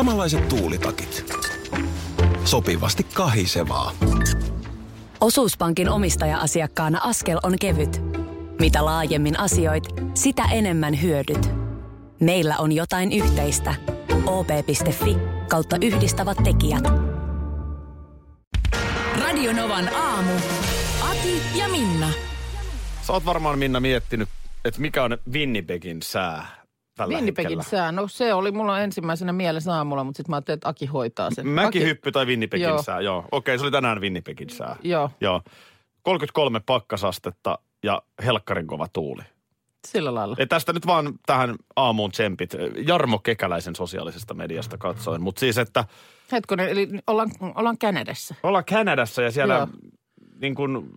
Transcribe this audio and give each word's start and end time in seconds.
Samanlaiset 0.00 0.48
tuulitakit. 0.48 1.34
Sopivasti 2.44 3.06
kahisevaa. 3.14 3.92
Osuuspankin 5.20 5.88
omistaja-asiakkaana 5.88 7.00
askel 7.02 7.40
on 7.42 7.58
kevyt. 7.60 8.02
Mitä 8.60 8.84
laajemmin 8.84 9.38
asioit, 9.38 9.84
sitä 10.14 10.42
enemmän 10.44 11.02
hyödyt. 11.02 11.50
Meillä 12.20 12.56
on 12.58 12.72
jotain 12.72 13.12
yhteistä. 13.12 13.74
op.fi 14.26 15.16
kautta 15.48 15.76
yhdistävät 15.82 16.38
tekijät. 16.44 16.84
Radionovan 19.20 19.94
aamu. 19.94 20.32
Ati 21.10 21.42
ja 21.54 21.68
Minna. 21.68 22.10
Sä 23.02 23.12
oot 23.12 23.24
varmaan 23.24 23.58
Minna 23.58 23.80
miettinyt, 23.80 24.28
että 24.64 24.80
mikä 24.80 25.04
on 25.04 25.18
Winnipegin 25.32 26.02
sää 26.02 26.59
tällä 26.96 27.14
Winnipegin 27.14 27.58
hetkellä. 27.58 27.82
sää, 27.82 27.92
no 27.92 28.08
se 28.08 28.34
oli 28.34 28.50
mulla 28.50 28.80
ensimmäisenä 28.80 29.32
mielessä 29.32 29.74
aamulla, 29.74 30.04
mutta 30.04 30.16
sitten 30.16 30.30
mä 30.30 30.36
ajattelin, 30.36 30.56
että 30.56 30.68
Aki 30.68 30.86
hoitaa 30.86 31.30
sen. 31.30 31.46
Aki, 31.46 31.50
Mäkihyppy 31.54 32.12
tai 32.12 32.26
Winnipegin 32.26 32.68
Joo. 32.68 32.82
sää, 32.82 33.00
joo. 33.00 33.24
Okei, 33.32 33.58
se 33.58 33.64
oli 33.64 33.70
tänään 33.70 34.00
Winnipegin 34.00 34.50
sää. 34.50 34.76
Joo, 34.82 35.10
Joo. 35.20 35.42
33 36.02 36.60
pakkasastetta 36.60 37.58
ja 37.82 38.02
helkkarin 38.24 38.66
kova 38.66 38.88
tuuli. 38.92 39.22
sillä 39.86 40.14
lailla. 40.14 40.36
Ja 40.38 40.46
tästä 40.46 40.72
nyt 40.72 40.86
vaan 40.86 41.12
tähän 41.26 41.54
aamuun 41.76 42.10
tsempit. 42.10 42.50
Jarmo 42.86 43.18
Kekäläisen 43.18 43.76
sosiaalisesta 43.76 44.34
mediasta 44.34 44.78
katsoin. 44.78 45.22
Mutta 45.22 45.40
siis, 45.40 45.58
että 45.58 45.84
Hetkonen, 46.32 46.68
eli 46.68 46.88
ollaan, 47.06 47.30
ollaan 47.54 47.78
Kanadassa. 47.78 48.34
ollaan 48.42 48.64
Kanadassa 48.64 49.22
ja 49.22 49.30
siellä 49.30 49.54
Joo. 49.54 49.68
niin 50.40 50.54
kuin 50.54 50.90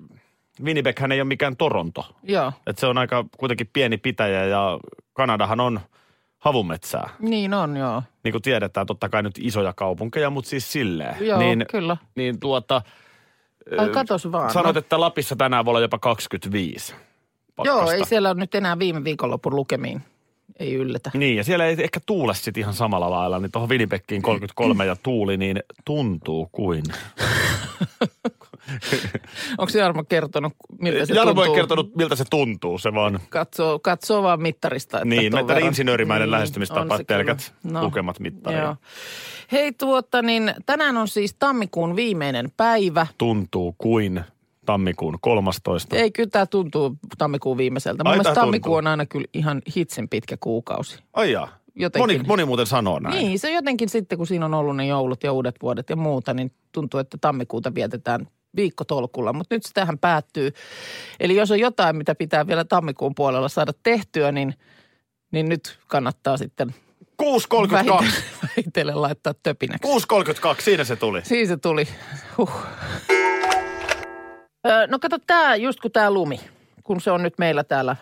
Winnipeghän 0.63 1.11
ei 1.11 1.21
ole 1.21 1.27
mikään 1.27 1.57
Toronto. 1.57 2.05
Joo, 2.23 2.51
Et 2.67 2.77
se 2.77 2.87
on 2.87 2.97
aika 2.97 3.25
kuitenkin 3.37 3.69
pieni 3.73 3.97
pitäjä 3.97 4.45
ja 4.45 4.79
Kanadahan 5.13 5.59
on 5.59 5.79
havumetsää. 6.37 7.09
niin 7.19 7.53
on 7.53 7.77
joo. 7.77 8.03
Niin 8.23 8.31
kuin 8.31 8.41
tiedetään, 8.41 8.87
totta 8.87 9.09
kai 9.09 9.23
nyt 9.23 9.39
isoja 9.41 9.73
kaupunkeja, 9.73 10.29
mutta 10.29 10.49
siis 10.49 10.71
silleen. 10.71 11.27
Joo, 11.27 11.39
niin, 11.39 11.65
kyllä. 11.71 11.97
Niin 12.15 12.39
tuota, 12.39 12.81
Ai 13.77 13.89
katos 13.89 14.31
vaan. 14.31 14.51
sanoit, 14.53 14.75
no. 14.75 14.79
että 14.79 14.99
Lapissa 14.99 15.35
tänään 15.35 15.65
voi 15.65 15.71
olla 15.71 15.81
jopa 15.81 15.99
25 15.99 16.95
pakkasta. 17.55 17.81
Joo, 17.81 17.91
ei 17.91 18.05
siellä 18.05 18.29
ole 18.29 18.39
nyt 18.39 18.55
enää 18.55 18.79
viime 18.79 19.03
viikonlopun 19.03 19.55
lukemiin. 19.55 20.01
Ei 20.59 20.73
yllätä. 20.73 21.11
Niin, 21.13 21.37
ja 21.37 21.43
siellä 21.43 21.65
ei 21.65 21.75
ehkä 21.79 21.99
tuule 22.05 22.33
sitten 22.33 22.61
ihan 22.61 22.73
samalla 22.73 23.11
lailla, 23.11 23.39
niin 23.39 23.51
tuohon 23.51 23.69
Winnipegiin 23.69 24.21
33 24.21 24.85
ja 24.85 24.95
tuuli, 24.95 25.37
niin 25.37 25.59
tuntuu 25.85 26.49
kuin. 26.51 26.83
Onko 29.57 29.77
Jarmo 29.77 30.03
kertonut, 30.03 30.53
miltä 30.81 31.05
se 31.05 31.13
Jarmo 31.13 31.33
tuntuu? 31.33 31.53
ei 31.53 31.59
kertonut, 31.59 31.95
miltä 31.95 32.15
se 32.15 32.23
tuntuu, 32.29 32.77
se 32.77 32.93
vaan. 32.93 33.19
Katsoo, 33.29 33.79
katsoo 33.79 34.23
vaan 34.23 34.41
mittarista. 34.41 34.97
Että 34.97 35.07
Niin, 35.09 35.37
että 35.37 35.47
verran. 35.47 35.67
insinöörimäinen 35.67 36.25
Niin, 36.25 36.31
lähestymistapa, 36.31 36.99
pelkät 37.07 37.53
kyllä. 37.63 37.81
lukemat 37.83 38.19
mittarilla. 38.19 38.63
Joo. 38.63 38.75
Hei 39.51 39.71
tuota 39.71 40.21
niin, 40.21 40.53
tänään 40.65 40.97
on 40.97 41.07
siis 41.07 41.35
tammikuun 41.39 41.95
viimeinen 41.95 42.51
päivä. 42.57 43.07
Tuntuu 43.17 43.75
kuin 43.77 44.21
tammikuun 44.65 45.17
13. 45.21 45.95
Ei, 45.95 46.11
kyllä 46.11 46.29
tämä 46.29 46.45
tuntuu 46.45 46.95
tammikuun 47.17 47.57
viimeiseltä. 47.57 48.03
Mun 48.03 48.07
Ai, 48.11 48.13
mielestä 48.17 48.33
tää 48.33 48.41
tammikuu 48.43 48.63
tuntuu. 48.69 48.77
on 48.77 48.87
aina 48.87 49.05
kyllä 49.05 49.27
ihan 49.33 49.61
hitsen 49.77 50.09
pitkä 50.09 50.37
kuukausi. 50.39 50.99
Ai 51.13 51.31
jaa. 51.31 51.49
Jotenkin. 51.75 52.17
Moni, 52.17 52.27
moni 52.27 52.45
muuten 52.45 52.65
sanoo 52.65 52.99
näin. 52.99 53.15
Niin, 53.15 53.39
se 53.39 53.51
jotenkin 53.51 53.89
sitten, 53.89 54.17
kun 54.17 54.27
siinä 54.27 54.45
on 54.45 54.53
ollut 54.53 54.75
ne 54.75 54.87
joulut 54.87 55.23
ja 55.23 55.31
uudet 55.31 55.55
vuodet 55.61 55.89
ja 55.89 55.95
muuta, 55.95 56.33
niin 56.33 56.51
tuntuu, 56.71 56.99
että 56.99 57.17
tammikuuta 57.21 57.75
vietetään 57.75 58.27
viikkotolkulla. 58.55 59.33
Mutta 59.33 59.55
nyt 59.55 59.63
se 59.63 59.73
tähän 59.73 59.97
päättyy. 59.99 60.51
Eli 61.19 61.35
jos 61.35 61.51
on 61.51 61.59
jotain, 61.59 61.95
mitä 61.95 62.15
pitää 62.15 62.47
vielä 62.47 62.65
tammikuun 62.65 63.15
puolella 63.15 63.49
saada 63.49 63.73
tehtyä, 63.83 64.31
niin, 64.31 64.53
niin 65.31 65.49
nyt 65.49 65.79
kannattaa 65.87 66.37
sitten 66.37 66.75
6.32. 67.23 67.71
vähitellen, 67.71 68.13
vähitellen 68.57 69.01
laittaa 69.01 69.33
töpinäksi. 69.43 69.89
6.32, 70.55 70.61
siinä 70.61 70.83
se 70.83 70.95
tuli. 70.95 71.21
Siinä 71.25 71.47
se 71.47 71.57
tuli. 71.57 71.87
Huh. 72.37 72.51
Ö, 74.67 74.87
No 74.87 74.99
kato 74.99 75.17
tämä, 75.27 75.55
just 75.55 75.79
kun 75.79 75.91
tämä 75.91 76.11
lumi, 76.11 76.39
kun 76.83 77.01
se 77.01 77.11
on 77.11 77.23
nyt 77.23 77.33
meillä 77.37 77.63
täällä, 77.63 77.95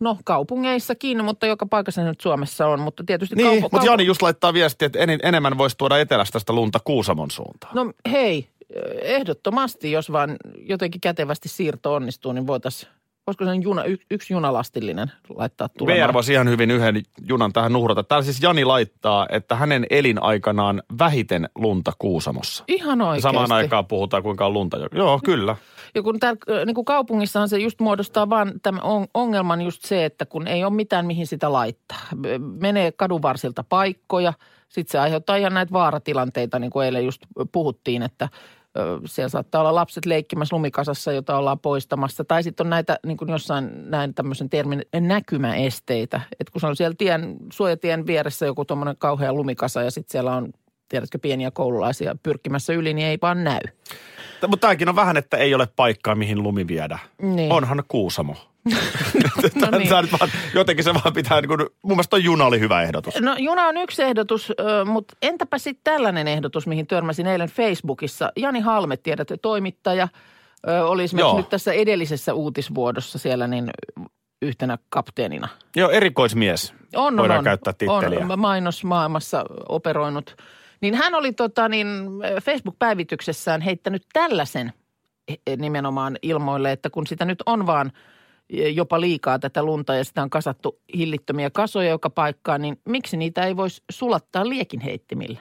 no 0.00 0.18
kaupungeissakin, 0.24 1.24
mutta 1.24 1.46
joka 1.46 1.66
paikassa 1.66 2.04
nyt 2.04 2.20
Suomessa 2.20 2.66
on, 2.66 2.80
mutta 2.80 3.04
tietysti 3.06 3.36
Niin, 3.36 3.46
kaupu- 3.48 3.68
mutta 3.72 3.86
Jani 3.86 4.06
just 4.06 4.22
laittaa 4.22 4.52
viestiä, 4.54 4.86
että 4.86 4.98
en, 4.98 5.20
enemmän 5.22 5.58
voisi 5.58 5.76
tuoda 5.78 5.98
etelästä 5.98 6.38
sitä 6.38 6.52
lunta 6.52 6.78
Kuusamon 6.84 7.30
suuntaan. 7.30 7.74
No 7.76 7.92
hei, 8.10 8.48
ö, 8.76 9.00
ehdottomasti, 9.02 9.92
jos 9.92 10.12
vaan 10.12 10.36
jotenkin 10.56 11.00
kätevästi 11.00 11.48
siirto 11.48 11.94
onnistuu, 11.94 12.32
niin 12.32 12.46
voitaisiin, 12.46 12.92
voisiko 13.26 13.44
sen 13.44 13.62
juna, 13.62 13.84
y, 13.84 13.96
yksi 14.10 14.32
junalastillinen 14.34 15.12
laittaa 15.36 15.68
tulemaan? 15.68 16.08
VR 16.08 16.12
voisi 16.12 16.32
ihan 16.32 16.48
hyvin 16.48 16.70
yhden 16.70 17.02
junan 17.28 17.52
tähän 17.52 17.72
nuhrata. 17.72 18.02
Täällä 18.02 18.24
siis 18.24 18.42
Jani 18.42 18.64
laittaa, 18.64 19.26
että 19.30 19.56
hänen 19.56 19.86
elinaikanaan 19.90 20.82
vähiten 20.98 21.48
lunta 21.54 21.92
Kuusamossa. 21.98 22.64
Ihan 22.68 23.00
oikeasti. 23.00 23.22
samaan 23.22 23.52
aikaan 23.52 23.86
puhutaan, 23.86 24.22
kuinka 24.22 24.46
on 24.46 24.52
lunta. 24.52 24.76
jo- 24.78 24.88
Joo, 24.92 25.20
kyllä. 25.24 25.56
Ja 25.94 26.02
kun 26.02 26.18
täällä 26.20 26.64
niin 26.64 26.74
kuin 26.74 26.84
kaupungissahan 26.84 27.48
se 27.48 27.58
just 27.58 27.80
muodostaa 27.80 28.30
vaan 28.30 28.52
tämän 28.62 28.82
on- 28.82 29.06
ongelman 29.14 29.60
just 29.62 29.84
se, 29.84 30.04
että 30.04 30.26
kun 30.26 30.46
ei 30.46 30.64
ole 30.64 30.72
mitään 30.72 31.06
mihin 31.06 31.26
sitä 31.26 31.52
laittaa. 31.52 31.98
Menee 32.60 32.92
kadun 32.92 33.22
varsilta 33.22 33.64
paikkoja, 33.68 34.32
sitten 34.68 34.92
se 34.92 34.98
aiheuttaa 34.98 35.36
ihan 35.36 35.54
näitä 35.54 35.72
vaaratilanteita, 35.72 36.58
niin 36.58 36.70
kuin 36.70 36.86
eilen 36.86 37.04
just 37.04 37.22
puhuttiin, 37.52 38.02
että 38.02 38.28
siellä 39.04 39.28
saattaa 39.28 39.60
olla 39.60 39.74
lapset 39.74 40.06
leikkimässä 40.06 40.56
lumikasassa, 40.56 41.12
jota 41.12 41.36
ollaan 41.36 41.58
poistamassa. 41.58 42.24
Tai 42.24 42.42
sitten 42.42 42.66
on 42.66 42.70
näitä, 42.70 42.98
niin 43.06 43.16
kuin 43.16 43.30
jossain 43.30 43.90
näin 43.90 44.14
tämmöisen 44.14 44.50
termin, 44.50 44.82
näkymäesteitä. 45.00 46.20
Että 46.40 46.52
kun 46.52 46.60
se 46.60 46.66
on 46.66 46.76
siellä 46.76 46.94
tien, 46.98 47.36
suojatien 47.52 48.06
vieressä 48.06 48.46
joku 48.46 48.64
tuommoinen 48.64 48.96
kauhea 48.98 49.32
lumikasa 49.32 49.82
ja 49.82 49.90
sitten 49.90 50.12
siellä 50.12 50.36
on, 50.36 50.48
tiedätkö, 50.88 51.18
pieniä 51.18 51.50
koululaisia 51.50 52.16
pyrkimässä 52.22 52.72
yli, 52.72 52.94
niin 52.94 53.06
ei 53.06 53.18
vaan 53.22 53.44
näy. 53.44 53.60
Mutta 54.48 54.66
tämäkin 54.66 54.88
on 54.88 54.96
vähän, 54.96 55.16
että 55.16 55.36
ei 55.36 55.54
ole 55.54 55.68
paikkaa, 55.76 56.14
mihin 56.14 56.42
lumi 56.42 56.68
viedä. 56.68 56.98
Niin. 57.22 57.52
Onhan 57.52 57.82
Kuusamo. 57.88 58.36
No 59.54 59.78
niin. 59.78 59.90
Nyt 60.02 60.12
vaan, 60.20 60.30
jotenkin 60.54 60.84
se 60.84 60.94
vaan 60.94 61.12
pitää, 61.14 61.40
niin 61.40 61.48
kuin, 61.48 61.60
mun 61.60 61.92
mielestä 61.96 62.18
juna 62.18 62.44
oli 62.44 62.60
hyvä 62.60 62.82
ehdotus. 62.82 63.20
No 63.20 63.36
juna 63.38 63.62
on 63.62 63.76
yksi 63.76 64.02
ehdotus, 64.02 64.52
mutta 64.84 65.16
entäpä 65.22 65.58
sitten 65.58 65.94
tällainen 65.94 66.28
ehdotus, 66.28 66.66
mihin 66.66 66.86
törmäsin 66.86 67.26
eilen 67.26 67.48
Facebookissa. 67.48 68.32
Jani 68.36 68.60
Halme, 68.60 68.96
tiedätte, 68.96 69.36
toimittaja, 69.36 70.08
oli 70.86 71.04
esimerkiksi 71.04 71.30
Joo. 71.30 71.36
nyt 71.36 71.48
tässä 71.48 71.72
edellisessä 71.72 72.34
uutisvuodossa 72.34 73.18
siellä 73.18 73.46
niin 73.46 73.70
yhtenä 74.42 74.78
kapteenina. 74.88 75.48
Joo, 75.76 75.90
erikoismies. 75.90 76.74
On, 76.96 77.16
Voidaan 77.16 77.38
on. 77.38 77.44
käyttää 77.44 77.72
titteliä. 77.72 78.26
On 78.30 78.38
mainosmaailmassa 78.40 79.44
operoinut. 79.68 80.36
Niin 80.80 80.94
hän 80.94 81.14
oli 81.14 81.32
tota, 81.32 81.68
niin 81.68 81.86
Facebook-päivityksessään 82.42 83.60
heittänyt 83.60 84.02
tällaisen 84.12 84.72
eh, 85.28 85.56
nimenomaan 85.56 86.16
ilmoille, 86.22 86.72
että 86.72 86.90
kun 86.90 87.06
sitä 87.06 87.24
nyt 87.24 87.42
on 87.46 87.66
vaan 87.66 87.92
jopa 88.50 89.00
liikaa 89.00 89.38
tätä 89.38 89.62
lunta 89.62 89.94
ja 89.94 90.04
sitä 90.04 90.22
on 90.22 90.30
kasattu 90.30 90.80
hillittömiä 90.94 91.50
kasoja 91.50 91.90
joka 91.90 92.10
paikkaan, 92.10 92.62
niin 92.62 92.80
miksi 92.88 93.16
niitä 93.16 93.46
ei 93.46 93.56
voisi 93.56 93.82
sulattaa 93.90 94.48
liekinheittimillä? 94.48 95.40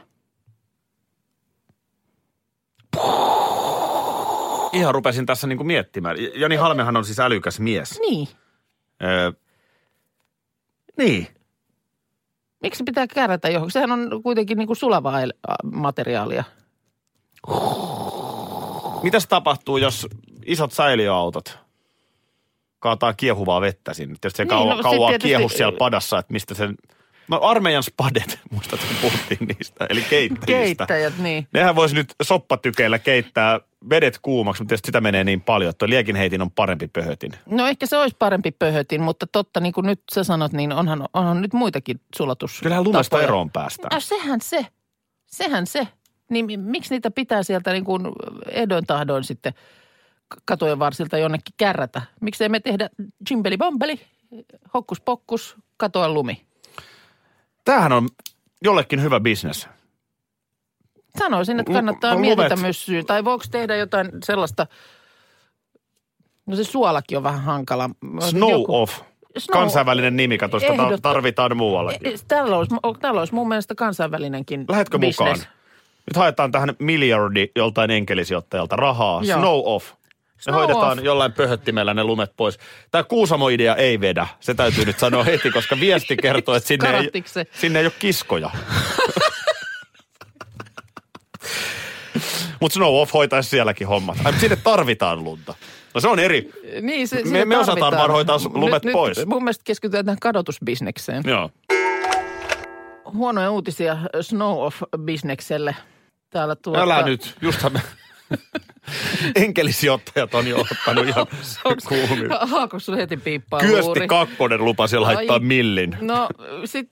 Ihan 4.73 4.95
rupesin 4.95 5.25
tässä 5.25 5.47
niin 5.47 5.57
kuin 5.57 5.67
miettimään. 5.67 6.17
Jani 6.35 6.55
Halmehan 6.55 6.97
on 6.97 7.05
siis 7.05 7.19
älykäs 7.19 7.59
mies. 7.59 7.99
Niin. 7.99 8.27
Öö, 9.03 9.31
niin. 10.97 11.27
Miksi 12.61 12.83
pitää 12.83 13.07
käärätä 13.07 13.49
johonkin? 13.49 13.71
Sehän 13.71 13.91
on 13.91 14.23
kuitenkin 14.23 14.57
niin 14.57 14.67
kuin 14.67 14.77
sulavaa 14.77 15.19
materiaalia. 15.63 16.43
Mitäs 19.03 19.27
tapahtuu, 19.27 19.77
jos 19.77 20.07
isot 20.45 20.71
säiliöautot 20.71 21.64
kaataa 22.85 23.13
kiehuvaa 23.13 23.61
vettä 23.61 23.93
sinne? 23.93 24.15
Tietysti 24.21 24.37
se 24.37 24.43
Niin, 24.43 24.49
kauan, 24.49 24.69
no 24.69 24.75
sit 24.75 24.83
kauan 24.83 25.09
tietysti- 25.11 25.27
kiehu 25.27 25.49
siellä 25.49 25.77
padassa, 25.77 26.19
että 26.19 26.33
mistä 26.33 26.53
sen... 26.53 26.75
No 27.27 27.39
armeijan 27.41 27.83
spadet, 27.83 28.39
muistat 28.51 28.79
kun 28.79 28.97
puhuttiin 29.01 29.47
niistä, 29.47 29.85
eli 29.89 30.01
keittäjistä. 30.01 30.45
Keittäjät, 30.45 31.17
niin. 31.17 31.47
Nehän 31.53 31.75
voisi 31.75 31.95
nyt 31.95 32.15
soppatykeillä 32.23 32.99
keittää 32.99 33.59
vedet 33.89 34.19
kuumaksi, 34.21 34.61
mutta 34.61 34.69
tietysti 34.69 34.87
sitä 34.87 35.01
menee 35.01 35.23
niin 35.23 35.41
paljon, 35.41 35.69
että 35.69 35.77
tuo 35.79 35.89
liekinheitin 35.89 36.41
on 36.41 36.51
parempi 36.51 36.87
pöhötin. 36.87 37.31
No 37.45 37.67
ehkä 37.67 37.85
se 37.85 37.97
olisi 37.97 38.15
parempi 38.19 38.51
pöhötin, 38.51 39.01
mutta 39.01 39.27
totta 39.31 39.59
niin 39.59 39.73
kuin 39.73 39.85
nyt 39.85 40.01
sä 40.13 40.23
sanot, 40.23 40.51
niin 40.53 40.71
onhan, 40.73 41.05
onhan 41.13 41.41
nyt 41.41 41.53
muitakin 41.53 42.01
sulatus. 42.15 42.59
Kyllähän 42.61 42.83
lumesta 42.83 43.21
eroon 43.21 43.49
päästään. 43.51 43.89
No 43.93 43.99
sehän 43.99 44.41
se, 44.41 44.65
sehän 45.25 45.67
se. 45.67 45.87
Niin 46.29 46.45
mi- 46.45 46.57
miksi 46.57 46.93
niitä 46.93 47.11
pitää 47.11 47.43
sieltä 47.43 47.71
niin 47.71 47.85
kuin 47.85 48.01
ehdoin 48.51 48.85
tahdoin 48.85 49.23
sitten 49.23 49.53
katojen 50.45 50.79
varsilta 50.79 51.17
jonnekin 51.17 51.53
kärrätä? 51.57 52.01
Miksei 52.21 52.49
me 52.49 52.59
tehdä 52.59 52.89
jimbeli 53.29 53.57
bombeli, 53.57 53.99
hokkus 54.73 55.01
pokkus, 55.01 55.55
katoa 55.77 56.09
lumi? 56.09 56.45
Tämähän 57.65 57.91
on 57.91 58.07
jollekin 58.63 59.01
hyvä 59.01 59.19
bisnes. 59.19 59.67
Sanoisin, 61.19 61.59
että 61.59 61.73
kannattaa 61.73 62.13
lumet- 62.13 62.19
mietitä 62.19 62.55
myös 62.55 62.85
syyn. 62.85 63.05
Tai 63.05 63.25
voiko 63.25 63.43
tehdä 63.51 63.75
jotain 63.75 64.09
sellaista, 64.23 64.67
no 66.45 66.55
se 66.55 66.63
suolakin 66.63 67.17
on 67.17 67.23
vähän 67.23 67.41
hankala. 67.41 67.89
Snow 68.29 68.51
Joku- 68.51 68.75
off. 68.81 69.01
Snow- 69.39 69.51
Kansainvälinen 69.51 70.17
nimi, 70.17 70.37
kato 70.37 70.59
sitä 70.59 70.75
ta- 70.77 70.89
Ehdot- 70.89 70.99
tarvitaan 71.01 71.57
muuallakin. 71.57 72.07
E- 72.07 72.13
Tällä 72.27 72.57
olisi, 72.57 72.75
tällä 73.01 73.19
olisi 73.19 73.33
mun 73.33 73.47
mielestä 73.47 73.75
kansainvälinenkin 73.75 74.65
Lähetkö 74.69 74.99
business. 74.99 75.19
mukaan? 75.39 75.55
Nyt 76.07 76.15
haetaan 76.17 76.51
tähän 76.51 76.69
miljardi 76.79 77.47
joltain 77.55 77.91
enkelisijoittajalta 77.91 78.75
rahaa. 78.75 79.21
Joo. 79.23 79.39
Snow 79.39 79.61
off. 79.63 79.91
Me 80.47 80.51
hoidetaan 80.53 80.97
off. 80.99 81.05
jollain 81.05 81.33
pöhöttimellä 81.33 81.93
ne 81.93 82.03
lumet 82.03 82.31
pois. 82.37 82.57
Tämä 82.91 83.03
Kuusamo-idea 83.03 83.75
ei 83.75 83.99
vedä. 83.99 84.27
Se 84.39 84.53
täytyy 84.53 84.85
nyt 84.85 84.99
sanoa 84.99 85.23
heti, 85.23 85.51
koska 85.51 85.79
viesti 85.79 86.17
kertoo, 86.21 86.55
että 86.55 86.67
sinne 86.67 86.97
ei, 86.99 87.11
sinne 87.51 87.79
ei 87.79 87.85
ole 87.85 87.93
kiskoja. 87.99 88.49
Mutta 92.59 92.73
Snow 92.73 92.95
off 93.01 93.13
hoitaisi 93.13 93.49
sielläkin 93.49 93.87
hommat. 93.87 94.17
Ai, 94.23 94.33
sinne 94.33 94.55
tarvitaan 94.55 95.23
lunta. 95.23 95.55
No 95.93 96.01
se 96.01 96.07
on 96.07 96.19
eri. 96.19 96.51
Niin, 96.81 97.07
se, 97.07 97.21
Me- 97.23 97.45
me 97.45 97.57
osataan 97.57 97.93
vaan 97.97 98.11
hoitaa 98.11 98.37
lumet 98.53 98.83
nyt, 98.83 98.93
pois. 98.93 99.17
Nyt 99.17 99.27
mun 99.27 99.43
mielestä 99.43 99.61
keskitytään 99.65 100.05
tähän 100.05 100.19
kadotusbisnekseen. 100.21 101.23
Joo. 101.25 101.49
Huonoja 103.13 103.51
uutisia 103.51 103.97
Snow 104.21 104.57
Off-bisnekselle. 104.65 105.75
Täällä 106.29 106.55
tuota, 106.55 106.81
Älä 106.81 107.01
nyt. 107.05 107.35
Justhan 107.41 107.73
me... 107.73 107.81
Enkelisijoittajat 109.35 110.33
on 110.33 110.47
jo 110.47 110.57
ottanut 110.71 111.07
ihan 111.07 111.27
kuumia. 111.89 112.39
Haako 112.41 112.79
sun 112.79 112.97
heti 112.97 113.17
piippaa 113.17 113.59
Kyösti 113.59 113.85
luuri? 113.85 114.07
Kakkonen 114.07 114.65
lupasi 114.65 114.97
laittaa 114.97 115.33
Ai. 115.35 115.39
millin. 115.39 115.97
No 116.01 116.29
sit, 116.65 116.87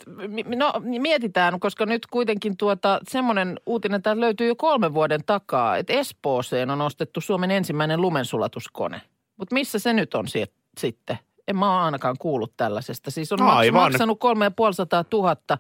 no 0.55 0.73
mietitään, 0.99 1.59
koska 1.59 1.85
nyt 1.85 2.05
kuitenkin 2.05 2.57
tuota, 2.57 2.99
semmoinen 3.09 3.59
uutinen 3.65 3.97
että 3.97 4.19
löytyy 4.19 4.47
jo 4.47 4.55
kolmen 4.55 4.93
vuoden 4.93 5.21
takaa, 5.25 5.77
että 5.77 5.93
Espooseen 5.93 6.69
on 6.69 6.81
ostettu 6.81 7.21
Suomen 7.21 7.51
ensimmäinen 7.51 8.01
lumensulatuskone. 8.01 9.01
Mutta 9.37 9.53
missä 9.53 9.79
se 9.79 9.93
nyt 9.93 10.13
on 10.13 10.27
si- 10.27 10.53
sitten? 10.77 11.19
En 11.47 11.57
mä 11.57 11.75
ole 11.75 11.85
ainakaan 11.85 12.15
kuullut 12.19 12.53
tällaisesta. 12.57 13.11
Siis 13.11 13.31
on 13.31 13.41
Aivan. 13.41 13.81
maksanut 13.81 14.19
kolme 14.19 14.45
ja 14.45 14.51
puolisataa 14.51 15.03
tuhatta 15.03 15.57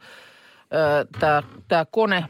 tämä 1.67 1.85
kone 1.91 2.25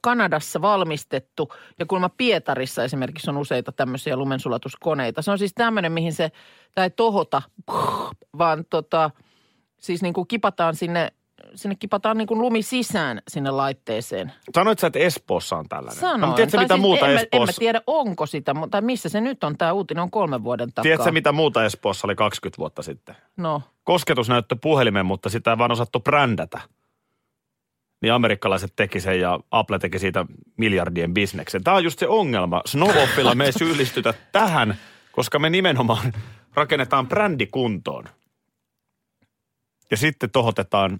Kanadassa 0.00 0.62
valmistettu. 0.62 1.52
Ja 1.78 1.86
kuulemma 1.86 2.08
Pietarissa 2.08 2.84
esimerkiksi 2.84 3.30
on 3.30 3.36
useita 3.36 3.72
tämmöisiä 3.72 4.16
lumensulatuskoneita. 4.16 5.22
Se 5.22 5.30
on 5.30 5.38
siis 5.38 5.52
tämmöinen, 5.54 5.92
mihin 5.92 6.12
se, 6.12 6.32
tämä 6.74 6.84
ei 6.84 6.90
tohota, 6.90 7.42
vaan 8.38 8.64
tota, 8.70 9.10
siis 9.78 10.02
niin 10.02 10.14
kuin 10.14 10.28
kipataan 10.28 10.76
sinne, 10.76 11.12
sinne 11.54 11.74
kipataan 11.74 12.18
niin 12.18 12.28
kuin 12.28 12.40
lumi 12.40 12.62
sisään 12.62 13.22
sinne 13.28 13.50
laitteeseen. 13.50 14.32
Sanoit 14.54 14.78
sä, 14.78 14.86
että 14.86 14.98
Espoossa 14.98 15.56
on 15.56 15.68
tällainen. 15.68 16.00
Sanoin. 16.00 16.30
No, 16.30 16.36
tiedätkö, 16.36 16.58
mitä 16.58 16.74
siis 16.74 16.82
muuta 16.82 17.06
en, 17.06 17.14
mä, 17.14 17.20
en 17.20 17.28
mä 17.28 17.42
Espoossa... 17.42 17.58
tiedä, 17.58 17.80
onko 17.86 18.26
sitä, 18.26 18.54
mutta 18.54 18.80
missä 18.80 19.08
se 19.08 19.20
nyt 19.20 19.44
on. 19.44 19.58
Tämä 19.58 19.72
uutinen 19.72 20.02
on 20.02 20.10
kolmen 20.10 20.44
vuoden 20.44 20.68
takaa. 20.68 20.82
Tiedätkö, 20.82 21.12
mitä 21.12 21.32
muuta 21.32 21.64
Espoossa 21.64 22.06
oli 22.06 22.14
20 22.14 22.58
vuotta 22.58 22.82
sitten? 22.82 23.16
No, 23.36 23.62
Kosketusnäyttö 23.84 24.56
puhelimen, 24.60 25.06
mutta 25.06 25.28
sitä 25.28 25.50
ei 25.50 25.58
vaan 25.58 25.72
osattu 25.72 26.00
brändätä. 26.00 26.60
Niin 28.02 28.12
amerikkalaiset 28.12 28.72
teki 28.76 29.00
sen 29.00 29.20
ja 29.20 29.40
Apple 29.50 29.78
teki 29.78 29.98
siitä 29.98 30.26
miljardien 30.56 31.14
bisneksen. 31.14 31.64
Tämä 31.64 31.76
on 31.76 31.84
just 31.84 31.98
se 31.98 32.08
ongelma. 32.08 32.62
Snowoffilla 32.66 33.34
me 33.34 33.44
ei 33.44 33.52
syyllistytä 33.52 34.14
tähän, 34.32 34.74
koska 35.12 35.38
me 35.38 35.50
nimenomaan 35.50 36.12
rakennetaan 36.54 37.08
brändi 37.08 37.46
kuntoon. 37.46 38.04
Ja 39.90 39.96
sitten 39.96 40.30
tohotetaan 40.30 40.98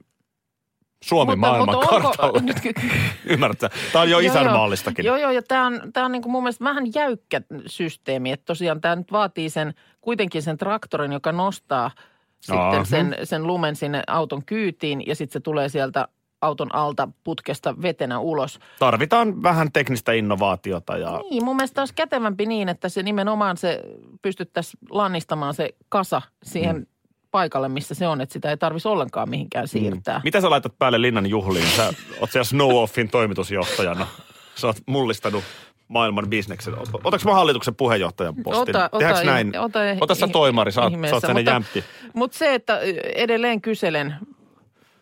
Suomi 1.04 1.36
maailman 1.36 1.74
onko- 1.76 1.86
kartalle. 2.00 2.40
nyt- 2.40 2.56
Ymmärrätkö? 3.24 3.68
Tämä 3.92 4.02
on 4.02 4.10
jo 4.10 4.18
Joo, 4.20 4.32
isänmaallistakin. 4.32 5.04
Joo, 5.04 5.16
joo, 5.16 5.30
ja 5.30 5.42
tämä 5.42 5.66
on, 5.66 5.80
tää 5.92 6.04
on 6.04 6.12
niinku 6.12 6.28
mun 6.30 6.42
mielestä 6.42 6.64
vähän 6.64 6.84
jäykkä 6.94 7.40
systeemi, 7.66 8.32
että 8.32 8.44
tosiaan 8.44 8.80
tämä 8.80 8.96
nyt 8.96 9.12
vaatii 9.12 9.50
sen, 9.50 9.74
kuitenkin 10.00 10.42
sen 10.42 10.56
traktorin, 10.56 11.12
joka 11.12 11.32
nostaa 11.32 11.90
Aha. 12.50 12.70
sitten 12.70 12.86
sen, 12.86 13.16
sen 13.26 13.46
lumen 13.46 13.76
sinne 13.76 14.02
auton 14.06 14.44
kyytiin 14.44 15.06
ja 15.06 15.14
sitten 15.14 15.32
se 15.32 15.40
tulee 15.40 15.68
sieltä 15.68 16.08
auton 16.40 16.74
alta 16.74 17.08
putkesta 17.24 17.82
vetenä 17.82 18.18
ulos. 18.18 18.58
Tarvitaan 18.78 19.42
vähän 19.42 19.72
teknistä 19.72 20.12
innovaatiota 20.12 20.96
ja 20.96 21.20
Niin, 21.30 21.44
mun 21.44 21.56
mielestä 21.56 21.80
olisi 21.82 21.94
kätevämpi 21.94 22.46
niin, 22.46 22.68
että 22.68 22.88
se 22.88 23.02
nimenomaan 23.02 23.56
se 23.56 23.82
pystyttäisiin 24.22 24.78
lannistamaan 24.90 25.54
se 25.54 25.68
kasa 25.88 26.22
siihen 26.42 26.76
mm. 26.76 26.86
paikalle, 27.30 27.68
missä 27.68 27.94
se 27.94 28.08
on, 28.08 28.20
että 28.20 28.32
sitä 28.32 28.50
ei 28.50 28.56
tarvitsisi 28.56 28.88
ollenkaan 28.88 29.30
mihinkään 29.30 29.68
siirtää. 29.68 30.20
Mitä 30.24 30.40
sä 30.40 30.50
laitat 30.50 30.78
päälle 30.78 31.02
Linnan 31.02 31.26
juhliin? 31.26 31.66
Sä 31.76 31.92
oot 32.20 32.30
siellä 32.30 32.44
Snow 32.44 32.72
Offin 32.74 33.10
toimitusjohtajana. 33.10 34.06
Sä 34.54 34.66
oot 34.66 34.76
mullistanut 34.86 35.44
maailman 35.88 36.30
bisneksen. 36.30 36.74
Ot- 36.74 37.00
Otaks 37.04 37.24
mä 37.24 37.34
hallituksen 37.34 37.74
puheenjohtajan 37.74 38.34
postin? 38.44 38.76
Ota, 38.76 38.88
ota, 38.92 38.98
Tehdäänkö 38.98 39.30
näin? 39.30 39.58
Ota, 39.58 39.78
Ota 40.00 40.14
sä 40.14 40.28
toimari, 40.28 40.72
sä 40.72 40.82
oot, 40.82 40.92
sä 40.92 41.14
oot 41.14 41.20
sellainen 41.20 41.52
jämpti. 41.52 41.84
Mutta 42.14 42.38
se, 42.38 42.54
että 42.54 42.80
edelleen 43.14 43.60
kyselen, 43.60 44.14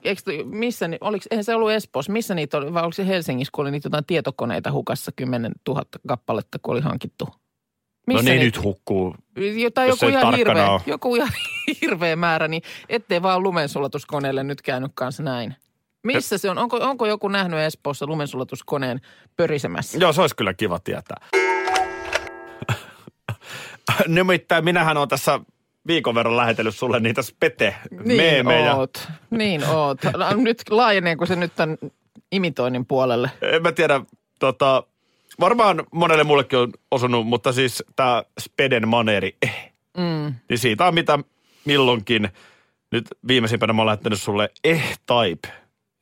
eikö, 0.08 0.22
missä, 0.44 0.86
oliko, 1.00 1.24
eihän 1.30 1.44
se 1.44 1.54
ollut 1.54 1.70
Espoossa, 1.70 2.12
missä 2.12 2.34
niitä 2.34 2.56
oli, 2.56 2.74
vai 2.74 2.82
oliko 2.82 2.92
se 2.92 3.06
Helsingissä, 3.06 3.50
kun 3.54 3.62
oli 3.64 3.70
niitä 3.70 3.86
jotain 3.86 4.06
tietokoneita 4.06 4.72
hukassa 4.72 5.12
10 5.16 5.52
000 5.68 5.82
kappaletta, 6.08 6.58
kun 6.62 6.72
oli 6.74 6.80
hankittu? 6.80 7.24
No 7.24 7.34
Missä 8.06 8.22
niin 8.30 8.40
niitä- 8.40 8.44
nyt 8.58 8.64
hukkuu. 8.64 9.14
Tai 9.74 9.88
jos 9.88 10.02
joku 10.02 10.10
ihan, 10.18 10.34
hirveä, 10.34 10.70
ole. 10.70 10.80
joku 10.86 11.16
ihan 11.16 11.28
hirveä 11.82 12.16
määrä, 12.16 12.48
niin 12.48 12.62
ettei 12.88 13.22
vaan 13.22 13.42
lumensulatuskoneelle 13.42 14.44
nyt 14.44 14.62
käynyt 14.62 14.92
kanssa 14.94 15.22
näin. 15.22 15.54
Missä 16.04 16.38
se 16.38 16.50
on? 16.50 16.58
Onko, 16.58 16.76
onko 16.76 17.06
joku 17.06 17.28
nähnyt 17.28 17.58
Espoossa 17.60 18.06
lumensulatuskoneen 18.06 19.00
pörisemässä? 19.36 19.98
Joo, 19.98 20.12
se 20.12 20.20
olisi 20.20 20.36
kyllä 20.36 20.54
kiva 20.54 20.78
tietää. 20.78 21.16
Nimittäin 24.06 24.64
minähän 24.64 24.96
on 24.96 25.08
tässä 25.08 25.40
viikon 25.86 26.14
verran 26.14 26.36
lähetellyt 26.36 26.74
sulle 26.74 27.00
niitä 27.00 27.22
spete-meemejä. 27.22 28.62
Niin 28.62 28.74
oot, 28.74 29.08
niin 29.30 29.64
oot. 29.64 29.98
No, 30.04 30.36
Nyt 30.36 30.62
laajeneeko 30.70 31.26
se 31.26 31.36
nyt 31.36 31.52
tämän 31.56 31.78
imitoinnin 32.32 32.86
puolelle? 32.86 33.30
En 33.42 33.62
mä 33.62 33.72
tiedä, 33.72 34.00
tota, 34.38 34.82
varmaan 35.40 35.84
monelle 35.92 36.24
muullekin 36.24 36.58
on 36.58 36.72
osunut, 36.90 37.26
mutta 37.26 37.52
siis 37.52 37.84
tämä 37.96 38.22
Speden 38.40 38.88
maneeri, 38.88 39.36
eh. 39.42 39.72
Mm. 39.96 40.34
Niin 40.48 40.58
siitä 40.58 40.86
on 40.86 40.94
mitä 40.94 41.18
milloinkin. 41.64 42.28
Nyt 42.92 43.04
viimeisimpänä 43.28 43.72
mä 43.72 43.82
oon 43.82 43.86
lähettänyt 43.86 44.20
sulle 44.20 44.50
eh-type, 44.64 45.48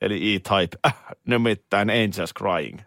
eli 0.00 0.34
e-type, 0.34 0.76
äh, 0.87 0.94
nimittäin 1.26 1.90
Angels 1.90 2.34
Crying. 2.38 2.78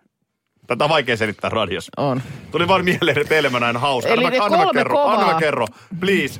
Tätä 0.67 0.83
on 0.83 0.89
vaikea 0.89 1.17
selittää 1.17 1.49
radiossa. 1.49 1.91
On. 1.97 2.21
Tuli 2.51 2.67
vaan 2.67 2.83
mieleen, 2.85 3.17
että 3.21 3.35
eilen 3.35 3.51
mä 3.51 3.59
näin 3.59 3.77
hauska. 3.77 4.09
Eli 4.09 4.25
anna, 4.25 4.37
mä- 4.37 4.45
anna, 4.45 4.65
mä 4.65 4.73
kerro, 4.73 4.95
kovaa. 4.97 5.13
anna 5.13 5.33
mä 5.33 5.39
kerro, 5.39 5.67
please. 5.99 6.39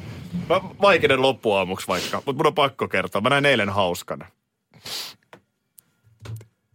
Mä 0.50 0.62
vaikeinen 0.82 1.22
loppuaamuksi 1.22 1.88
vaikka, 1.88 2.18
mutta 2.26 2.34
mun 2.34 2.48
on 2.48 2.56
pakko 2.56 2.88
kertoa. 2.88 3.22
Mä 3.22 3.30
näin 3.30 3.46
eilen 3.46 3.70
hauskan. 3.70 4.20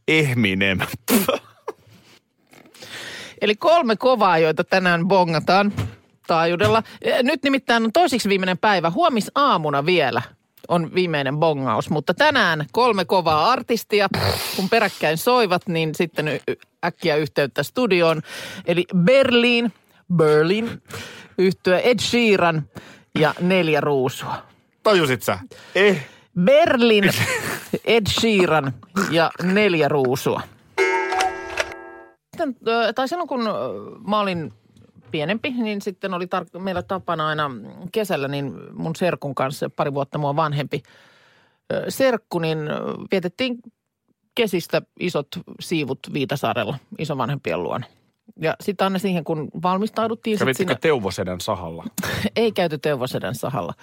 Eminem. 0.09 0.79
Eli 3.43 3.55
kolme 3.57 3.97
kovaa, 3.97 4.39
joita 4.39 4.65
tänään 4.65 5.09
bongataan 5.09 5.73
taajuudella. 6.27 6.83
Eh, 7.03 7.23
Nyt 7.23 7.43
nimittäin 7.43 7.85
on 7.85 7.93
toisiksi 7.93 8.29
viimeinen 8.29 8.59
päivä. 8.59 8.91
Huomis 8.91 9.31
aamuna 9.35 9.87
vielä 9.87 10.23
on 10.69 10.95
viimeinen 10.95 11.37
bongaus, 11.37 11.91
mutta 11.91 12.15
tänään 12.15 12.67
kolme 12.73 13.05
kovaa 13.05 13.51
artistia. 13.51 14.09
Kun 14.57 14.69
peräkkäin 14.69 15.19
soivat, 15.19 15.69
niin 15.69 15.95
sitten 15.95 16.41
äkkiä 16.85 17.17
yhteyttä 17.17 17.63
studioon. 17.63 18.23
Eli 18.67 18.85
Berliin, 18.97 19.73
Berlin, 20.17 20.83
yhtyä 21.39 21.79
Ed 21.79 21.99
Sheeran 22.01 22.63
ja 23.19 23.35
neljä 23.41 23.81
ruusua. 23.81 24.35
Tajusit 24.83 25.23
sä? 25.23 25.39
Eh, 25.75 26.07
Berlin, 26.41 27.11
Ed 27.85 28.07
Sheeran 28.21 28.73
ja 29.11 29.31
neljä 29.43 29.89
ruusua. 29.89 30.41
Sitten, 32.37 32.57
tai 32.95 33.09
silloin 33.09 33.29
kun 33.29 33.41
mä 34.09 34.21
olin 34.21 34.53
pienempi, 35.11 35.51
niin 35.51 35.83
sitten 35.83 36.15
oli 36.15 36.25
tar- 36.25 36.59
meillä 36.59 36.83
tapana 36.83 37.29
aina 37.29 37.51
kesällä 37.93 38.29
niin 38.29 38.55
mun 38.73 38.97
serkun 38.97 39.35
kanssa, 39.35 39.71
pari 39.71 39.95
vuotta 39.95 40.19
mua 40.19 40.37
vanhempi 40.37 40.83
serkku, 41.89 42.39
niin 42.39 42.59
vietettiin 43.11 43.59
kesistä 44.35 44.83
isot 45.01 45.29
siivut 45.61 45.99
Viitasaarella 46.13 46.79
isovanhempien 46.99 47.63
luona. 47.63 47.87
Ja 48.41 48.57
sitten 48.61 48.85
aina 48.85 48.99
siihen, 48.99 49.25
kun 49.25 49.51
valmistauduttiin 49.63 50.39
kävittekö 50.39 50.71
sinne, 50.73 50.81
Teuvosedän 50.81 51.41
sahalla? 51.41 51.85
ei 52.37 52.53
käyty 52.53 52.79
Teuvosedän 52.79 53.35
sahalla. 53.35 53.75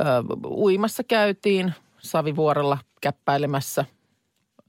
Ö, 0.00 0.02
uimassa 0.46 1.04
käytiin 1.04 1.74
Savivuorella 1.98 2.78
käppäilemässä 3.00 3.84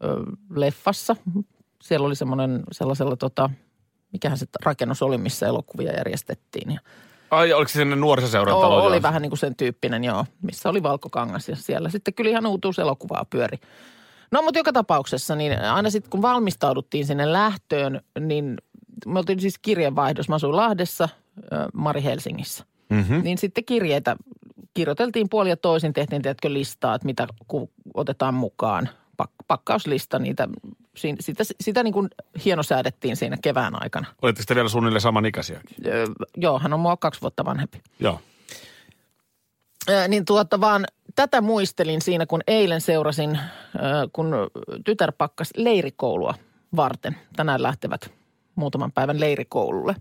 ö, 0.03 0.07
leffassa. 0.55 1.15
Siellä 1.81 2.05
oli 2.05 2.15
semmoinen 2.15 2.63
sellaisella 2.71 3.15
tota, 3.15 3.49
mikähän 4.13 4.37
se 4.37 4.45
rakennus 4.65 5.01
oli, 5.01 5.17
missä 5.17 5.47
elokuvia 5.47 5.91
järjestettiin. 5.91 6.71
Ja 6.71 6.79
Ai, 7.31 7.53
oliko 7.53 7.69
se 7.69 7.73
sinne 7.73 7.95
nuorisoseuran 7.95 8.61
talo? 8.61 8.83
oli 8.85 9.01
vähän 9.01 9.21
niin 9.21 9.29
kuin 9.29 9.39
sen 9.39 9.55
tyyppinen, 9.55 10.03
joo, 10.03 10.25
missä 10.41 10.69
oli 10.69 10.83
valkokangas 10.83 11.49
ja 11.49 11.55
siellä 11.55 11.89
sitten 11.89 12.13
kyllä 12.13 12.31
ihan 12.31 12.45
uutuuselokuvaa 12.45 13.25
pyöri. 13.29 13.57
No 14.31 14.41
mutta 14.41 14.59
joka 14.59 14.73
tapauksessa, 14.73 15.35
niin 15.35 15.61
aina 15.61 15.89
sitten 15.89 16.09
kun 16.09 16.21
valmistauduttiin 16.21 17.05
sinne 17.05 17.33
lähtöön, 17.33 18.01
niin 18.19 18.57
me 19.05 19.19
oltiin 19.19 19.41
siis 19.41 19.59
kirjeenvaihdossa. 19.61 20.31
Mä 20.31 20.35
asuin 20.35 20.55
Lahdessa, 20.55 21.09
Mari 21.73 22.03
Helsingissä. 22.03 22.63
Mhm. 22.89 23.19
Niin 23.23 23.37
sitten 23.37 23.65
kirjeitä 23.65 24.15
kirjoiteltiin 24.73 25.29
puoli 25.29 25.49
ja 25.49 25.57
toisin, 25.57 25.93
tehtiin 25.93 26.21
tiedätkö 26.21 26.53
listaa, 26.53 26.95
että 26.95 27.05
mitä 27.05 27.27
otetaan 27.93 28.33
mukaan. 28.33 28.89
Pak, 29.17 29.29
pakkauslista, 29.47 30.19
niitä, 30.19 30.47
si- 30.95 31.15
sitä, 31.19 31.43
sitä 31.61 31.83
niin 31.83 31.93
kuin 31.93 32.09
hienosäädettiin 32.45 33.15
siinä 33.15 33.37
kevään 33.41 33.81
aikana. 33.83 34.07
Olitteko 34.21 34.43
te 34.47 34.55
vielä 34.55 34.69
suunnilleen 34.69 35.01
samanikäisiäkin? 35.01 35.77
Öö, 35.85 36.05
joo, 36.37 36.59
hän 36.59 36.73
on 36.73 36.79
mua 36.79 36.97
kaksi 36.97 37.21
vuotta 37.21 37.45
vanhempi. 37.45 37.81
Joo. 37.99 38.19
Niin 40.07 40.25
tuota 40.25 40.61
vaan 40.61 40.85
tätä 41.15 41.41
muistelin 41.41 42.01
siinä, 42.01 42.25
kun 42.25 42.41
eilen 42.47 42.81
seurasin, 42.81 43.39
kun 44.13 44.31
tytär 44.85 45.11
pakkas 45.17 45.49
leirikoulua 45.55 46.33
varten. 46.75 47.15
Tänään 47.35 47.63
lähtevät 47.63 48.11
muutaman 48.55 48.91
päivän 48.91 49.19
leirikoululle 49.19 49.95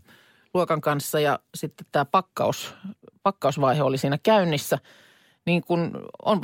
luokan 0.54 0.80
kanssa 0.80 1.20
ja 1.20 1.38
sitten 1.54 1.86
tämä 1.92 2.04
pakkaus, 2.04 2.74
pakkausvaihe 3.22 3.82
oli 3.82 3.98
siinä 3.98 4.18
käynnissä. 4.22 4.78
Niin 5.44 5.64
kun 5.64 6.08
on 6.24 6.40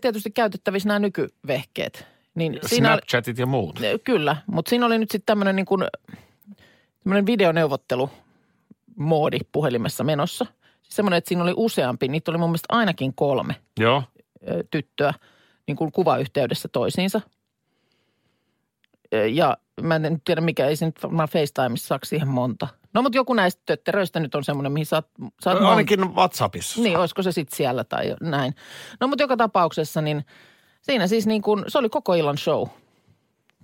tietysti 0.00 0.30
käytettävissä 0.30 0.88
nämä 0.88 0.98
nykyvehkeet. 0.98 2.06
Niin 2.34 2.58
siinä, 2.66 2.88
Snapchatit 2.88 3.38
ja 3.38 3.46
muut. 3.46 3.80
Kyllä, 4.04 4.36
mutta 4.46 4.68
siinä 4.68 4.86
oli 4.86 4.98
nyt 4.98 5.10
sitten 5.10 5.26
tämmöinen 5.26 5.56
niin 5.56 5.66
kuin, 5.66 5.84
tämmöinen 7.04 7.26
videoneuvottelu-moodi 7.26 9.38
puhelimessa 9.52 10.04
menossa. 10.04 10.46
Semmoinen, 10.92 11.18
että 11.18 11.28
siinä 11.28 11.42
oli 11.42 11.52
useampi, 11.56 12.08
niitä 12.08 12.30
oli 12.30 12.38
mun 12.38 12.48
mielestä 12.50 12.66
ainakin 12.76 13.14
kolme 13.14 13.56
Joo. 13.80 14.02
tyttöä 14.70 15.14
niin 15.66 15.76
kuin 15.76 15.92
kuvayhteydessä 15.92 16.68
toisiinsa. 16.68 17.20
Ja 19.32 19.56
mä 19.80 19.96
en 19.96 20.20
tiedä 20.24 20.40
mikä, 20.40 20.66
ei 20.66 20.76
se 20.76 20.86
nyt 20.86 21.02
varmaan 21.02 21.28
FaceTimeissa 21.28 21.86
saa 21.88 21.98
siihen 22.04 22.28
monta. 22.28 22.68
No 22.94 23.02
mutta 23.02 23.18
joku 23.18 23.34
näistä 23.34 23.62
tötteröistä 23.66 24.20
nyt 24.20 24.34
on 24.34 24.44
semmoinen, 24.44 24.72
mihin 24.72 24.86
saat, 24.86 25.06
saat 25.40 25.58
monta- 25.58 25.70
Ainakin 25.70 26.14
WhatsAppissa. 26.14 26.82
niin, 26.82 26.98
olisiko 26.98 27.22
se 27.22 27.32
sitten 27.32 27.56
siellä 27.56 27.84
tai 27.84 28.14
näin. 28.20 28.54
No 29.00 29.08
mutta 29.08 29.22
joka 29.24 29.36
tapauksessa 29.36 30.00
niin 30.00 30.24
siinä 30.82 31.06
siis 31.06 31.26
niin 31.26 31.42
kuin, 31.42 31.64
se 31.68 31.78
oli 31.78 31.88
koko 31.88 32.14
illan 32.14 32.38
show. 32.38 32.68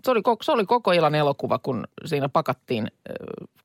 Se 0.08 0.12
oli, 0.12 0.22
se 0.42 0.52
oli 0.52 0.66
koko 0.66 0.92
illan 0.92 1.14
elokuva, 1.14 1.58
kun 1.58 1.84
siinä 2.04 2.28
pakattiin 2.28 2.90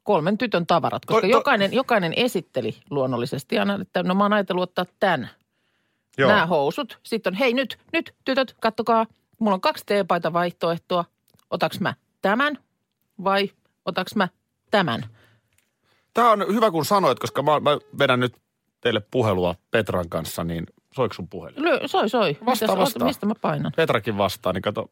kolmen 0.04 0.38
tytön 0.38 0.68
tavarat, 0.68 1.06
koska 1.06 1.22
To- 1.22 1.28
to- 1.28 1.32
jokainen, 1.38 1.74
jokainen 1.74 2.14
esitteli 2.16 2.76
luonnollisesti 2.90 3.60
aina, 3.60 3.80
että 3.82 4.04
no 4.04 4.16
mä 4.16 4.24
oon 4.24 4.34
ajatellut 4.34 4.64
ottaa 4.64 4.86
tämän, 5.00 5.30
Joo. 6.18 6.30
nämä 6.30 6.46
housut. 6.46 7.00
Sitten 7.04 7.34
on, 7.34 7.38
hei 7.38 7.54
nyt, 7.54 7.80
nyt 7.94 8.14
tytöt, 8.26 8.56
kattokaa, 8.60 9.06
mulla 9.40 9.54
on 9.54 9.62
kaksi 9.62 9.84
teepaita 9.86 10.34
vaihtoehtoa. 10.34 11.06
Otaks 11.50 11.80
mä 11.80 11.94
tämän 12.22 12.58
vai 13.24 13.50
otaks 13.86 14.16
mä 14.16 14.28
tämän? 14.72 15.04
Tämä 16.14 16.32
on 16.32 16.46
hyvä 16.54 16.72
kun 16.72 16.86
sanoit, 16.86 17.20
koska 17.20 17.42
mä, 17.42 17.60
mä 17.60 17.78
vedän 18.00 18.20
nyt 18.20 18.36
teille 18.82 19.02
puhelua 19.12 19.56
Petran 19.72 20.10
kanssa, 20.10 20.44
niin 20.44 20.66
soiko 20.96 21.14
sun 21.14 21.28
puhelin? 21.28 21.64
Lyö, 21.64 21.80
soi, 21.88 22.10
soi. 22.10 22.38
Vastaa, 22.46 22.68
Mitäs- 22.68 22.78
vastaa. 22.78 23.08
Mistä 23.08 23.26
mä 23.26 23.34
painan? 23.42 23.72
Petrakin 23.76 24.18
vastaa, 24.18 24.54
niin 24.54 24.62
kato. 24.62 24.90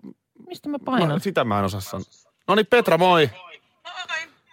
Mistä 0.52 0.70
mä 0.70 0.78
No, 0.78 0.84
painan? 0.86 1.22
sitä 1.22 1.44
mä 1.44 1.60
en 1.60 1.66
osaa 1.66 1.82
sanoa. 1.82 2.06
No 2.48 2.56
niin 2.56 2.66
Petra, 2.68 2.98
moi. 2.98 3.30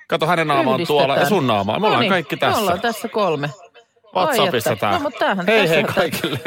Kato 0.08 0.26
hänen 0.26 0.46
naama 0.48 0.70
on 0.74 0.86
tuolla 0.86 1.16
ja 1.16 1.28
sun 1.28 1.46
naama. 1.46 1.72
Me 1.72 1.76
ollaan 1.76 1.92
Noniin, 1.92 2.10
kaikki 2.10 2.36
tässä. 2.36 2.56
Me 2.56 2.62
ollaan 2.62 2.80
tässä 2.80 3.08
kolme. 3.08 3.50
WhatsAppissa 4.14 4.76
tää. 4.76 4.92
No 4.92 4.98
mutta 5.00 5.18
tämähän 5.18 5.46
hei 5.46 5.60
tässä 5.60 5.74
hei 5.74 5.84
kaikille. 5.84 6.38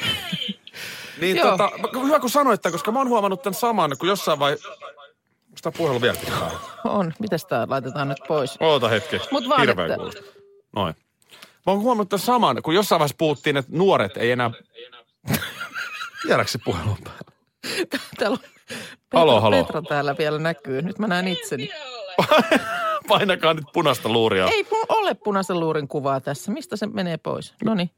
niin 1.20 1.36
Joo. 1.36 1.50
tota, 1.50 1.70
hyvä 2.06 2.20
kun 2.20 2.30
sanoit 2.30 2.62
tämän, 2.62 2.72
koska 2.72 2.92
mä 2.92 2.98
oon 2.98 3.08
huomannut 3.08 3.42
tämän 3.42 3.54
saman, 3.54 3.96
kun 3.98 4.08
jossain 4.08 4.38
vai... 4.38 4.52
Onko 4.52 5.58
tää 5.62 5.72
puhelu 5.76 6.00
vieläkin 6.00 6.28
päällä? 6.32 6.58
On. 6.84 7.12
Mitäs 7.18 7.44
tää 7.46 7.66
laitetaan 7.70 8.08
nyt 8.08 8.18
pois? 8.28 8.56
Oota 8.60 8.88
hetki. 8.88 9.20
Mut 9.30 9.48
vaan, 9.48 9.60
Hirveä 9.60 9.84
että- 9.86 9.96
kuulosta. 9.96 10.20
Noin. 10.76 10.94
Mä 11.66 11.72
oon 11.72 11.80
huomannut 11.80 12.08
tämän 12.08 12.20
saman, 12.20 12.62
kun 12.62 12.74
jossain 12.74 12.98
vaiheessa 12.98 13.16
puhuttiin, 13.18 13.56
että 13.56 13.70
nuoret 13.74 14.16
ei 14.16 14.30
enää... 14.30 14.50
Vieläkö 16.26 16.50
se 16.50 16.58
puhelu 16.64 16.90
on 16.90 16.96
päällä? 17.04 17.29
Täällä 18.18 18.34
on 18.34 18.50
Petra, 19.10 19.20
Haloo, 19.20 19.40
haloo. 19.40 19.64
Petra 19.64 19.82
täällä 19.82 20.14
vielä 20.18 20.38
näkyy. 20.38 20.82
Nyt 20.82 20.98
mä 20.98 21.06
näen 21.06 21.28
itseni. 21.28 21.70
Painakaa 23.08 23.54
nyt 23.54 23.64
punaista 23.72 24.08
luuria. 24.08 24.48
Ei 24.48 24.66
ole 24.88 25.14
punaisen 25.14 25.60
luurin 25.60 25.88
kuvaa 25.88 26.20
tässä. 26.20 26.52
Mistä 26.52 26.76
se 26.76 26.86
menee 26.86 27.16
pois? 27.16 27.54
No 27.64 27.74
niin. 27.74 27.90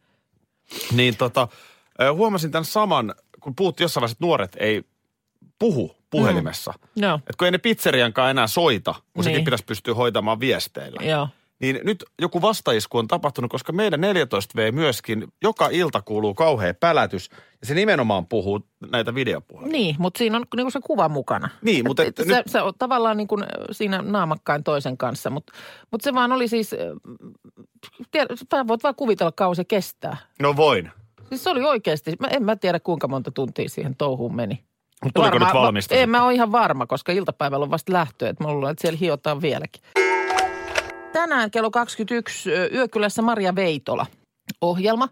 Niin 0.92 1.16
tota, 1.16 1.48
huomasin 2.14 2.50
tämän 2.50 2.64
saman, 2.64 3.14
kun 3.40 3.54
puhuttiin 3.54 3.84
jossain 3.84 4.02
vaiheessa, 4.02 4.14
että 4.14 4.26
nuoret 4.26 4.56
ei 4.60 4.82
puhu 5.58 5.96
puhelimessa. 6.10 6.72
Mm. 6.96 7.02
Joo. 7.02 7.14
Että 7.14 7.34
kun 7.38 7.46
ei 7.46 7.50
ne 7.50 7.58
pizzeriankaan 7.58 8.30
enää 8.30 8.46
soita, 8.46 8.92
kun 8.92 9.02
niin. 9.14 9.24
sekin 9.24 9.44
pitäisi 9.44 9.64
pystyä 9.64 9.94
hoitamaan 9.94 10.40
viesteillä. 10.40 11.02
Joo. 11.04 11.28
Niin 11.62 11.80
nyt 11.84 12.04
joku 12.20 12.42
vastaisku 12.42 12.98
on 12.98 13.08
tapahtunut, 13.08 13.50
koska 13.50 13.72
meidän 13.72 14.00
14V 14.00 14.72
myöskin 14.72 15.26
joka 15.42 15.68
ilta 15.72 16.02
kuuluu 16.02 16.34
kauhea 16.34 16.74
pälätys. 16.74 17.30
Ja 17.60 17.66
se 17.66 17.74
nimenomaan 17.74 18.26
puhuu 18.26 18.60
näitä 18.90 19.14
videopuheluja. 19.14 19.72
Niin, 19.72 19.96
mutta 19.98 20.18
siinä 20.18 20.36
on 20.36 20.44
niinku 20.56 20.70
se 20.70 20.80
kuva 20.84 21.08
mukana. 21.08 21.48
Niin, 21.62 21.86
mutta 21.86 22.02
Et, 22.02 22.08
et 22.08 22.20
et, 22.20 22.26
nyt- 22.26 22.36
se, 22.36 22.42
se 22.52 22.62
on 22.62 22.72
tavallaan 22.78 23.16
niin 23.16 23.28
kuin 23.28 23.44
siinä 23.70 24.02
naamakkain 24.02 24.64
toisen 24.64 24.96
kanssa, 24.96 25.30
mutta 25.30 25.52
mut 25.90 26.00
se 26.00 26.14
vaan 26.14 26.32
oli 26.32 26.48
siis, 26.48 26.70
tiedä, 28.10 28.36
sä 28.36 28.68
voit 28.68 28.82
vaan 28.82 28.94
kuvitella 28.94 29.32
kauan 29.32 29.56
se 29.56 29.64
kestää. 29.64 30.16
No 30.40 30.56
voin. 30.56 30.90
Siis 31.28 31.44
se 31.44 31.50
oli 31.50 31.64
oikeasti, 31.64 32.16
mä 32.20 32.26
en 32.26 32.42
mä 32.42 32.56
tiedä 32.56 32.80
kuinka 32.80 33.08
monta 33.08 33.30
tuntia 33.30 33.68
siihen 33.68 33.96
touhuun 33.96 34.36
meni. 34.36 34.64
Mutta 35.04 35.20
tuliko 35.20 35.38
nyt 35.38 35.54
valmista? 35.54 35.94
En 35.94 36.10
mä 36.10 36.24
ole 36.24 36.34
ihan 36.34 36.52
varma, 36.52 36.86
koska 36.86 37.12
iltapäivällä 37.12 37.64
on 37.64 37.70
vasta 37.70 37.92
lähtö, 37.92 38.28
että 38.28 38.44
mä 38.44 38.52
luulen, 38.52 38.70
että 38.70 38.82
siellä 38.82 38.98
hiotaan 38.98 39.42
vieläkin. 39.42 39.82
Tänään 41.12 41.50
kello 41.50 41.70
21 41.70 42.52
ö, 42.52 42.68
Yökylässä 42.74 43.22
Maria 43.22 43.54
Veitola 43.54 44.06
ohjelma, 44.60 45.08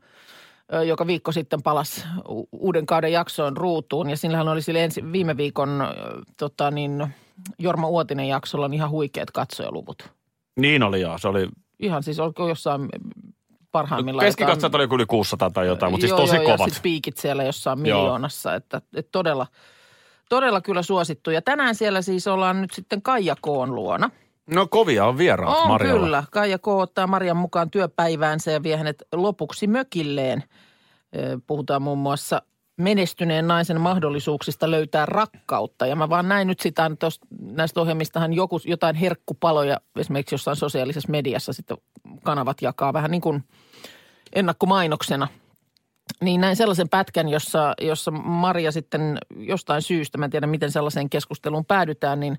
joka 0.86 1.06
viikko 1.06 1.32
sitten 1.32 1.62
palasi 1.62 2.04
uuden 2.52 2.86
kauden 2.86 3.12
jaksoon 3.12 3.56
ruutuun. 3.56 4.10
Ja 4.10 4.16
sillähän 4.16 4.48
oli 4.48 4.62
sille 4.62 4.84
ensi, 4.84 5.12
viime 5.12 5.36
viikon 5.36 5.84
tota 6.36 6.70
niin, 6.70 7.06
Jorma 7.58 7.88
Uotinen 7.88 8.28
jaksolla 8.28 8.68
niin 8.68 8.76
ihan 8.76 8.90
huikeat 8.90 9.30
katsojaluvut. 9.30 10.12
Niin 10.60 10.82
oli 10.82 11.00
joo, 11.00 11.18
se 11.18 11.28
oli... 11.28 11.48
Ihan 11.78 12.02
siis 12.02 12.20
olko 12.20 12.48
jossain 12.48 12.88
parhaimmillaan. 13.72 14.26
Keskikatsojat 14.26 14.74
oli 14.74 14.88
yli 14.92 15.06
600 15.06 15.50
tai 15.50 15.66
jotain, 15.66 15.92
mutta 15.92 16.02
siis 16.02 16.10
Joo, 16.10 16.20
tosi 16.20 16.36
joo, 16.36 16.44
kovat. 16.44 16.60
Ja 16.60 16.64
sitten 16.64 16.82
piikit 16.82 17.16
siellä 17.16 17.44
jossain 17.44 17.80
miljoonassa, 17.80 18.54
että, 18.54 18.80
että 18.96 19.12
todella, 19.12 19.46
todella 20.28 20.60
kyllä 20.60 20.82
suosittu. 20.82 21.30
Ja 21.30 21.42
tänään 21.42 21.74
siellä 21.74 22.02
siis 22.02 22.26
ollaan 22.26 22.60
nyt 22.60 22.70
sitten 22.72 23.02
Kaija 23.02 23.36
Koon 23.40 23.74
luona. 23.74 24.10
No 24.54 24.66
kovia 24.66 25.06
on 25.06 25.18
vieraat 25.18 25.58
On 25.58 25.68
Marjalla. 25.68 26.00
kyllä. 26.00 26.24
Kaija 26.30 26.58
K. 26.58 26.68
ottaa 26.68 27.06
Marian 27.06 27.36
mukaan 27.36 27.70
työpäiväänsä 27.70 28.50
ja 28.50 28.62
vie 28.62 28.76
hänet 28.76 29.02
lopuksi 29.12 29.66
mökilleen. 29.66 30.42
Puhutaan 31.46 31.82
muun 31.82 31.98
muassa 31.98 32.42
menestyneen 32.76 33.48
naisen 33.48 33.80
mahdollisuuksista 33.80 34.70
löytää 34.70 35.06
rakkautta. 35.06 35.86
Ja 35.86 35.96
mä 35.96 36.08
vaan 36.08 36.28
näin 36.28 36.48
nyt 36.48 36.60
sitä, 36.60 36.90
tosta, 36.98 37.26
näistä 37.40 37.80
ohjelmistahan 37.80 38.32
joku, 38.32 38.60
jotain 38.64 38.96
herkkupaloja 38.96 39.80
esimerkiksi 39.98 40.34
jossain 40.34 40.56
sosiaalisessa 40.56 41.10
mediassa 41.10 41.52
sitten 41.52 41.76
kanavat 42.22 42.62
jakaa 42.62 42.92
vähän 42.92 43.10
niin 43.10 43.20
kuin 43.20 43.44
ennakkomainoksena. 44.32 45.28
Niin 46.20 46.40
näin 46.40 46.56
sellaisen 46.56 46.88
pätkän, 46.88 47.28
jossa, 47.28 47.74
jossa 47.80 48.10
Maria 48.10 48.72
sitten 48.72 49.18
jostain 49.36 49.82
syystä, 49.82 50.18
mä 50.18 50.24
en 50.24 50.30
tiedä 50.30 50.46
miten 50.46 50.70
sellaiseen 50.70 51.10
keskusteluun 51.10 51.64
päädytään, 51.64 52.20
niin 52.20 52.38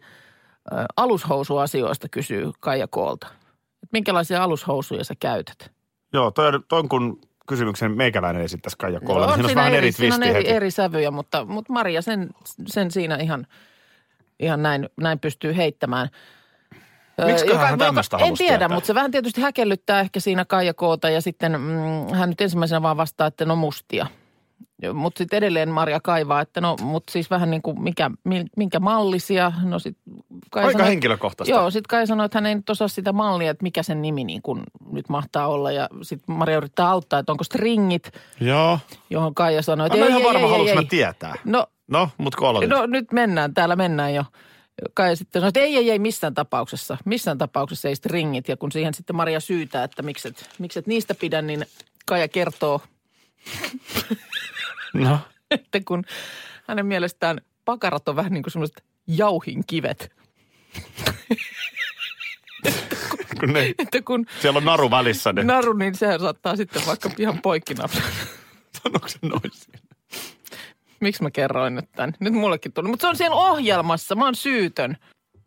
alushousuasioista 0.98 2.10
kysyy 2.10 2.52
Kaija 2.60 2.88
Koolta. 2.88 3.28
Et 3.84 3.90
minkälaisia 3.92 4.44
alushousuja 4.44 5.04
sä 5.04 5.14
käytät? 5.20 5.72
Joo, 6.14 6.32
toi, 6.32 6.48
on- 6.48 6.64
toi 6.68 6.80
on 6.80 6.90
kun 6.90 7.22
kysymyksen 7.48 7.92
meikäläinen 7.92 8.42
esittäisi 8.42 8.78
Kaija 8.78 9.00
Kolla. 9.00 9.26
No, 9.28 9.36
niin 9.36 9.46
siinä 9.46 9.62
on 9.62 9.66
vähän 9.66 9.74
eri 9.74 9.92
siinä 9.92 10.16
on 10.16 10.24
eri, 10.24 10.34
heti. 10.34 10.50
eri 10.50 10.72
sävyjä, 10.72 11.12
mutta, 11.12 11.46
mutta 11.46 11.74
Maria 11.74 12.02
sen, 12.02 12.30
sen 12.68 12.92
siinä 12.92 13.16
ihan, 13.16 13.48
ihan 14.40 14.64
näin, 14.64 14.90
näin 15.02 15.20
pystyy 15.20 15.56
heittämään. 15.56 16.10
Miksiköhän 17.26 17.70
hän 17.70 17.80
tämmöistä 17.80 18.18
En 18.18 18.38
tiedä, 18.38 18.58
tietää? 18.58 18.68
mutta 18.76 18.88
se 18.88 18.96
vähän 18.96 19.12
tietysti 19.12 19.42
häkellyttää 19.42 20.00
ehkä 20.00 20.20
siinä 20.20 20.46
Kaija 20.46 20.74
Koota 20.74 21.10
ja 21.10 21.22
sitten 21.22 21.52
mm, 21.52 22.14
hän 22.16 22.30
nyt 22.30 22.42
ensimmäisenä 22.42 22.82
vaan 22.82 22.98
vastaa, 22.98 23.28
että 23.28 23.46
no 23.46 23.56
mustia. 23.56 24.08
Mutta 24.94 25.18
sitten 25.18 25.38
edelleen 25.38 25.70
Maria 25.70 26.00
kaivaa, 26.00 26.42
että 26.42 26.62
no, 26.62 26.76
mutta 26.82 27.12
siis 27.12 27.30
vähän 27.30 27.52
niin 27.52 27.62
kuin 27.62 27.82
mikä, 27.84 28.12
mi- 28.24 28.46
minkä 28.58 28.80
mallisia. 28.80 29.52
No 29.64 29.80
sit 29.80 29.98
Kaija 30.52 30.68
Aika 30.68 30.78
sanoi- 30.80 30.90
henkilökohtaista. 30.90 31.56
Joo, 31.56 31.72
sitten 31.72 31.90
Kaija 31.90 32.06
sanoi, 32.06 32.26
että 32.26 32.38
hän 32.38 32.46
ei 32.46 32.56
nyt 32.56 32.70
osaa 32.70 32.88
sitä 32.88 33.12
mallia, 33.14 33.52
että 33.52 33.64
mikä 33.64 33.84
sen 33.84 34.02
nimi 34.02 34.24
niin 34.24 34.42
kuin 34.42 34.64
nyt 34.92 35.10
mahtaa 35.10 35.48
olla. 35.48 35.72
Ja 35.72 35.90
sitten 36.02 36.36
Maria 36.36 36.58
yrittää 36.58 36.90
auttaa, 36.90 37.20
että 37.20 37.32
onko 37.32 37.44
stringit, 37.44 38.12
Joo. 38.40 38.80
johon 39.10 39.36
Kaija 39.36 39.62
sanoi, 39.62 39.88
että 39.88 39.98
en 39.98 40.04
ei, 40.04 40.10
ihan 40.10 40.22
ei, 40.22 40.28
varma, 40.28 40.56
ei, 40.56 40.70
ei, 40.70 40.76
mä 40.76 40.82
ei. 40.82 40.88
tietää. 40.88 41.36
No, 41.46 41.66
No, 41.88 42.10
mut 42.18 42.36
kun 42.36 42.48
aloitit. 42.48 42.70
no 42.70 42.86
nyt 42.86 43.12
mennään, 43.12 43.54
täällä 43.54 43.76
mennään 43.76 44.14
jo. 44.14 44.24
Kaija 44.94 45.16
sitten 45.16 45.40
sanoi, 45.42 45.48
että 45.50 45.60
ei, 45.60 45.78
ei, 45.78 45.92
ei 45.92 46.00
missään 46.00 46.34
tapauksessa. 46.34 46.98
Missään 47.06 47.38
tapauksessa 47.38 47.88
ei 47.88 47.96
stringit. 47.96 48.48
Ja 48.48 48.58
kun 48.58 48.72
siihen 48.72 48.94
sitten 48.94 49.16
Maria 49.16 49.40
syytää, 49.40 49.84
että 49.84 50.02
mikset, 50.02 50.50
mikset 50.60 50.88
niistä 50.88 51.16
pidä, 51.16 51.42
niin 51.42 51.66
Kaija 52.06 52.28
kertoo, 52.28 52.82
no. 54.94 55.20
että 55.52 55.80
kun 55.86 56.04
hänen 56.68 56.86
mielestään 56.86 57.42
pakarat 57.66 58.10
on 58.10 58.16
vähän 58.16 58.32
niin 58.32 58.44
kuin 58.44 58.52
semmoiset 58.52 58.84
jauhinkivet. 59.08 60.12
kun 63.40 63.54
ne, 63.54 63.74
että 63.80 64.02
kun 64.02 64.26
siellä 64.42 64.58
on 64.58 64.66
naru 64.66 64.92
välissä, 64.92 65.34
niin 65.34 65.48
naru, 65.48 65.74
niin 65.74 65.96
sehän 65.96 66.20
saattaa 66.20 66.56
sitten 66.56 66.82
vaikka 66.88 67.10
ihan 67.18 67.42
poikki 67.42 67.76
sanoiko 68.84 69.08
se 69.08 69.20
noin 69.22 69.52
siinä? 69.54 69.80
Miksi 71.00 71.24
mä 71.24 71.32
kerroin 71.32 71.76
nyt 71.76 71.92
tän? 71.92 72.14
Nyt 72.20 72.34
mullekin 72.34 72.74
tuli. 72.74 72.88
Mutta 72.88 73.02
se 73.02 73.08
on 73.08 73.16
siellä 73.16 73.36
ohjelmassa. 73.36 74.16
Mä 74.16 74.26
oon 74.26 74.36
syytön. 74.36 74.98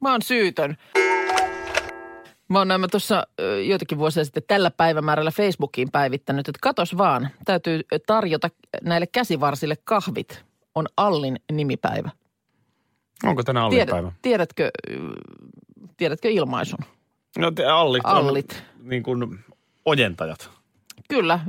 Mä 0.00 0.12
oon 0.12 0.22
syytön. 0.22 0.76
Mä 2.54 2.58
oon 2.58 2.80
mä 2.80 2.88
tuossa 2.88 3.26
joitakin 3.66 3.98
vuosia 3.98 4.24
sitten 4.24 4.42
tällä 4.46 4.70
päivämäärällä 4.70 5.30
Facebookiin 5.30 5.90
päivittänyt, 5.92 6.48
että 6.48 6.58
katos 6.62 6.98
vaan, 6.98 7.30
täytyy 7.44 7.80
tarjota 8.06 8.50
näille 8.82 9.06
käsivarsille 9.06 9.76
kahvit. 9.84 10.44
On 10.74 10.86
Allin 10.96 11.36
nimipäivä. 11.52 12.10
Onko 13.24 13.42
tänään 13.42 13.66
Allipäivä? 13.66 14.12
tiedätkö, 14.22 14.70
ö, 14.90 14.96
tiedätkö 15.96 16.30
ilmaisun? 16.30 16.78
No 17.38 17.50
te 17.50 17.66
Allit, 17.66 18.02
Allit. 18.04 18.64
on 18.80 18.88
niin 18.88 19.02
kuin 19.02 19.38
ojentajat. 19.84 20.50
Kyllä, 21.08 21.40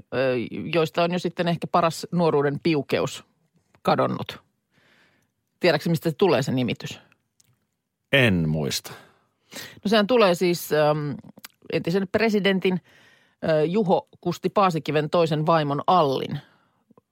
joista 0.73 1.03
on 1.03 1.13
jo 1.13 1.19
sitten 1.19 1.47
ehkä 1.47 1.67
paras 1.67 2.07
nuoruuden 2.11 2.59
piukeus 2.63 3.23
kadonnut. 3.81 4.43
Tiedätkö, 5.59 5.89
mistä 5.89 6.09
se 6.09 6.15
tulee 6.15 6.41
se 6.41 6.51
nimitys? 6.51 6.99
En 8.11 8.49
muista. 8.49 8.91
No 9.83 9.89
sehän 9.89 10.07
tulee 10.07 10.35
siis 10.35 10.71
ähm, 10.73 11.11
entisen 11.73 12.07
presidentin 12.11 12.73
äh, 12.73 13.63
Juho 13.65 14.07
Kusti 14.21 14.49
Paasikiven 14.49 15.09
toisen 15.09 15.45
vaimon 15.45 15.81
Allin 15.87 16.39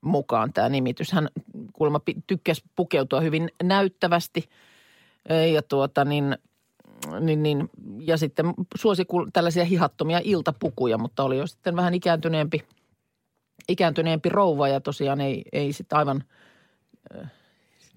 mukaan 0.02 0.54
tämä 0.54 0.70
nimitys. 0.70 1.12
Hän 1.12 1.30
kuulemma 1.74 2.00
tykkäsi 2.28 2.64
pukeutua 2.76 3.22
hyvin 3.22 3.50
näyttävästi 3.64 4.50
äh, 5.32 5.52
ja 5.52 5.62
tuota 5.62 6.06
niin, 6.06 6.38
niin, 7.20 7.44
niin, 7.44 7.70
ja 8.00 8.18
sitten 8.18 8.54
suosi 8.76 9.06
tällaisia 9.34 9.66
hihattomia 9.66 10.22
iltapukuja, 10.24 10.98
mutta 10.98 11.24
oli 11.24 11.38
jo 11.38 11.48
sitten 11.48 11.76
vähän 11.76 11.94
ikääntyneempi, 11.94 12.64
ikääntyneempi 13.70 14.30
rouva 14.30 14.68
ja 14.68 14.82
tosiaan 14.82 15.22
ei, 15.22 15.44
ei 15.52 15.74
sitten 15.74 15.98
aivan 15.98 16.24
äh, 17.16 17.32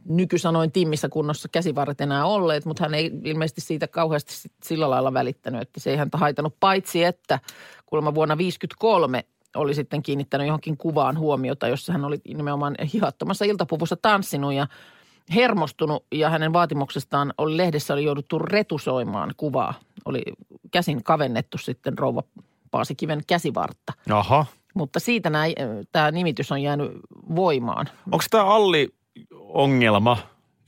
nykysanoin 0.09 0.73
timmissä 0.73 1.09
kunnossa 1.09 1.49
käsivarret 1.53 2.01
enää 2.01 2.25
olleet, 2.25 2.65
mutta 2.65 2.85
hän 2.85 2.95
ei 2.95 3.11
ilmeisesti 3.25 3.61
siitä 3.61 3.89
kauheasti 3.89 4.33
sillä 4.63 4.91
lailla 4.91 5.13
välittänyt, 5.13 5.63
että 5.63 5.81
se 5.81 5.91
ei 5.91 5.97
häntä 5.97 6.19
haitanut 6.19 6.57
paitsi, 6.61 7.05
että 7.05 7.39
kuulemma 7.87 8.15
vuonna 8.15 8.37
1953 8.37 9.25
oli 9.55 9.75
sitten 9.75 10.03
kiinnittänyt 10.03 10.47
johonkin 10.47 10.77
kuvaan 10.77 11.19
huomiota, 11.19 11.69
jossa 11.69 11.93
hän 11.93 12.05
oli 12.05 12.21
nimenomaan 12.29 12.75
hihattomassa 12.93 13.45
iltapuvussa 13.45 13.97
tanssinut 13.97 14.53
ja 14.53 14.67
hermostunut 15.35 16.05
ja 16.13 16.31
hänen 16.31 16.53
vaatimuksestaan 16.53 17.35
oli 17.39 17.57
lehdessä 17.57 17.95
oli 17.95 18.05
jouduttu 18.05 18.39
retusoimaan 18.39 19.35
kuvaa. 19.37 19.75
Oli 20.05 20.23
käsin 20.71 21.05
kavennettu 21.05 21.59
sitten 21.59 21.99
rouva 21.99 22.23
Paasikiven 22.71 23.21
käsivartta. 23.27 23.93
Aha. 24.11 24.47
Mutta 24.75 25.01
siitä 25.01 25.31
tämä 25.93 26.11
nimitys 26.11 26.53
on 26.53 26.63
jäänyt 26.63 26.93
voimaan. 27.35 27.89
Onko 28.13 28.25
tämä 28.31 28.45
Alli-ongelma, 29.57 30.17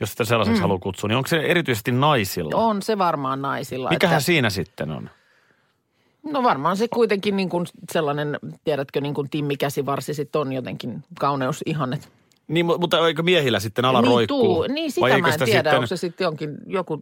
jos 0.00 0.10
sitä 0.10 0.24
sellaiseksi 0.24 0.58
mm. 0.58 0.62
haluaa 0.62 0.78
kutsua, 0.78 1.08
niin 1.08 1.16
onko 1.16 1.26
se 1.28 1.36
erityisesti 1.36 1.92
naisilla? 1.92 2.56
On 2.56 2.82
se 2.82 2.98
varmaan 2.98 3.42
naisilla. 3.42 3.90
Mikähän 3.90 4.16
että, 4.16 4.26
siinä 4.26 4.50
sitten 4.50 4.90
on? 4.90 5.10
No 6.22 6.42
varmaan 6.42 6.76
se 6.76 6.88
kuitenkin 6.88 7.36
niin 7.36 7.48
kuin 7.48 7.66
sellainen, 7.92 8.38
tiedätkö, 8.64 9.00
niin 9.00 9.14
kuin 9.14 9.30
Timmi 9.30 9.56
Käsivarsi 9.56 10.14
sitten 10.14 10.40
on 10.40 10.52
jotenkin 10.52 11.04
kauneusihannet. 11.20 12.08
Niin, 12.48 12.66
mu- 12.66 12.78
mutta 12.78 13.06
eikö 13.06 13.22
miehillä 13.22 13.60
sitten 13.60 13.84
ala 13.84 14.00
niin, 14.02 14.10
roikkuu? 14.10 14.44
tuu, 14.44 14.66
niin 14.74 14.90
sitä 14.90 15.00
Vai 15.00 15.20
mä 15.20 15.26
en 15.26 15.32
sitä 15.32 15.44
tiedä, 15.44 15.58
sitten- 15.58 15.74
onko 15.74 15.86
se 15.86 15.96
sitten 15.96 16.24
jonkin 16.24 16.56
joku, 16.66 17.00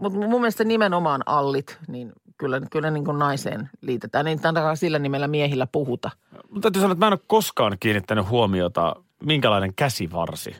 mutta 0.00 0.18
mun 0.18 0.40
mielestä 0.40 0.64
nimenomaan 0.64 1.22
allit, 1.26 1.78
niin 1.88 2.12
kyllä, 2.38 2.60
kyllä 2.70 2.90
niin 2.90 3.04
kuin 3.04 3.18
naiseen 3.18 3.70
liitetään. 3.80 4.24
Niin 4.24 4.40
ainakaan 4.44 4.76
sillä 4.76 4.98
nimellä 4.98 5.28
miehillä 5.28 5.66
puhuta. 5.66 6.10
Mutta 6.50 6.60
täytyy 6.60 6.80
sanoa, 6.80 6.92
että 6.92 7.04
mä 7.04 7.06
en 7.06 7.12
ole 7.12 7.20
koskaan 7.26 7.76
kiinnittänyt 7.80 8.28
huomiota, 8.28 8.96
minkälainen 9.24 9.74
käsivarsi 9.74 10.56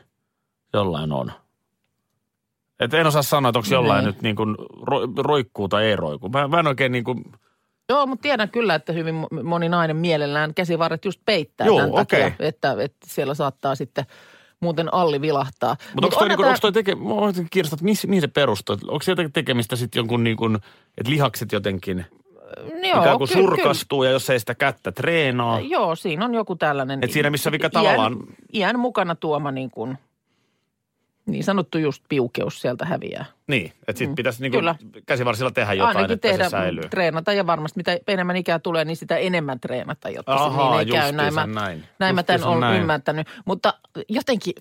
jollain 0.73 1.11
on. 1.11 1.31
Et 2.79 2.93
en 2.93 3.07
osaa 3.07 3.21
sanoa, 3.21 3.49
että 3.49 3.59
onko 3.59 3.69
jollain 3.71 4.03
Niin. 4.05 4.13
nyt 4.13 4.21
niin 4.21 4.35
kuin 4.35 4.55
ro- 4.59 5.13
roikkuu 5.23 5.67
tai 5.69 5.85
ei 5.85 5.95
roikkuu. 5.95 6.29
Mä, 6.29 6.47
mä 6.47 6.59
en 6.59 6.67
oikein 6.67 6.91
niin 6.91 7.03
kuin, 7.03 7.23
Joo, 7.89 8.05
mutta 8.05 8.21
tiedän 8.23 8.49
kyllä, 8.49 8.75
että 8.75 8.93
hyvin 8.93 9.15
mo- 9.15 9.43
moni 9.43 9.69
nainen 9.69 9.95
mielellään 9.97 10.53
käsivarret 10.53 11.05
just 11.05 11.21
peittää 11.25 11.67
Joo, 11.67 11.77
tämän 11.77 11.91
takia, 11.93 12.25
okei. 12.27 12.47
että, 12.47 12.75
että 12.79 13.07
siellä 13.09 13.33
saattaa 13.33 13.75
sitten 13.75 14.05
muuten 14.59 14.93
alli 14.93 15.21
vilahtaa. 15.21 15.75
mutta 15.93 16.07
onko 16.07 16.19
toi, 16.19 16.27
niinku, 16.27 16.43
tää- 16.43 16.49
onko 16.49 16.59
toi 16.61 16.71
teke, 16.71 16.97
oikein 17.09 17.47
kiinnostaa, 17.51 17.75
että 17.75 17.83
mihin, 17.85 17.97
mihin 18.07 18.21
se 18.21 18.27
perustuu? 18.27 18.73
Että 18.73 18.85
Onko 18.87 19.03
se 19.03 19.11
jotenkin 19.11 19.33
tekemistä 19.33 19.75
sitten 19.75 19.99
jonkun 19.99 20.23
niin 20.23 20.37
kuin, 20.37 20.55
että 20.97 21.11
lihakset 21.11 21.51
jotenkin 21.51 22.05
Joo, 22.83 23.01
ikään 23.01 23.17
kuin 23.17 23.29
kyllä- 23.29 23.41
surkastuu 23.41 24.03
ja 24.03 24.11
jos 24.11 24.29
ei 24.29 24.39
sitä 24.39 24.55
kättä 24.55 24.91
treenaa. 24.91 25.57
Kyllä. 25.57 25.69
Joo, 25.69 25.95
siinä 25.95 26.25
on 26.25 26.33
joku 26.33 26.55
tällainen. 26.55 26.99
Et 27.03 27.11
siinä 27.11 27.29
missä 27.29 27.49
iän- 27.49 27.71
tavallaan- 27.71 28.17
Iän 28.53 28.79
mukana 28.79 29.15
tuoma 29.15 29.51
niin 29.51 29.71
kuin, 29.71 29.97
niin 31.25 31.43
sanottu 31.43 31.77
just 31.77 32.03
piukeus 32.09 32.61
sieltä 32.61 32.85
häviää. 32.85 33.25
Niin, 33.47 33.65
että 33.87 33.91
sitten 33.99 34.09
Mm, 34.09 34.15
pitäisi 34.15 34.41
niin 34.41 34.51
kyllä. 34.51 34.75
käsivarsilla 35.05 35.51
tehdä 35.51 35.73
jotain, 35.73 35.97
Ainakin 35.97 36.13
että 36.13 36.27
tehdä, 36.27 36.43
se 36.43 36.49
säilyy. 36.49 36.89
treenata 36.89 37.33
ja 37.33 37.47
varmasti 37.47 37.79
mitä 37.79 37.97
enemmän 38.07 38.35
ikää 38.35 38.59
tulee, 38.59 38.85
niin 38.85 38.97
sitä 38.97 39.17
enemmän 39.17 39.59
treenata, 39.59 40.09
jotta 40.09 40.37
se 40.37 40.43
Ahaa, 40.43 40.71
niin 40.71 40.79
ei 40.79 41.01
käy. 41.01 41.11
Näin 41.11 41.33
mä, 41.33 41.47
näin. 41.47 41.83
näin 41.99 42.15
mä 42.15 42.23
tämän 42.23 42.43
olen 42.47 42.79
ymmärtänyt. 42.81 43.27
Mutta 43.45 43.73
jotenkin 44.09 44.53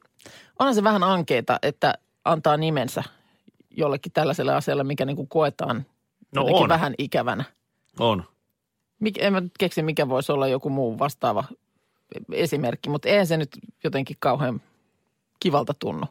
onhan 0.59 0.75
se 0.75 0.85
vähän 0.85 1.03
ankeeta, 1.03 1.59
että 1.62 1.94
antaa 2.25 2.57
nimensä 2.57 3.03
jollekin 3.70 4.12
tällaiselle 4.12 4.55
asialle, 4.55 4.85
mikä 4.85 5.05
niin 5.05 5.16
kuin 5.16 5.29
koetaan 5.29 5.87
No 6.35 6.44
on. 6.53 6.68
vähän 6.68 6.94
ikävänä. 6.99 7.44
On. 7.99 8.25
Mik, 9.01 9.18
en 9.18 9.33
mä 9.33 9.40
nyt 9.40 9.53
keksi, 9.59 9.83
mikä 9.83 10.09
voisi 10.09 10.33
olla 10.33 10.49
joku 10.49 10.70
muu 10.70 10.99
vastaava 10.99 11.44
esimerkki, 12.33 12.88
mutta 12.90 13.09
eihän 13.09 13.27
se 13.27 13.37
nyt 13.37 13.49
jotenkin 13.85 14.16
kauhean 14.20 14.61
kivalta 15.40 15.75
tunnu. 15.75 16.07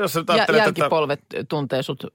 Jos 0.00 0.12
sä 0.12 0.24
Ja, 0.36 0.56
jälkipolvet 0.56 1.20
tuntee 1.48 1.82
sut 1.82 2.06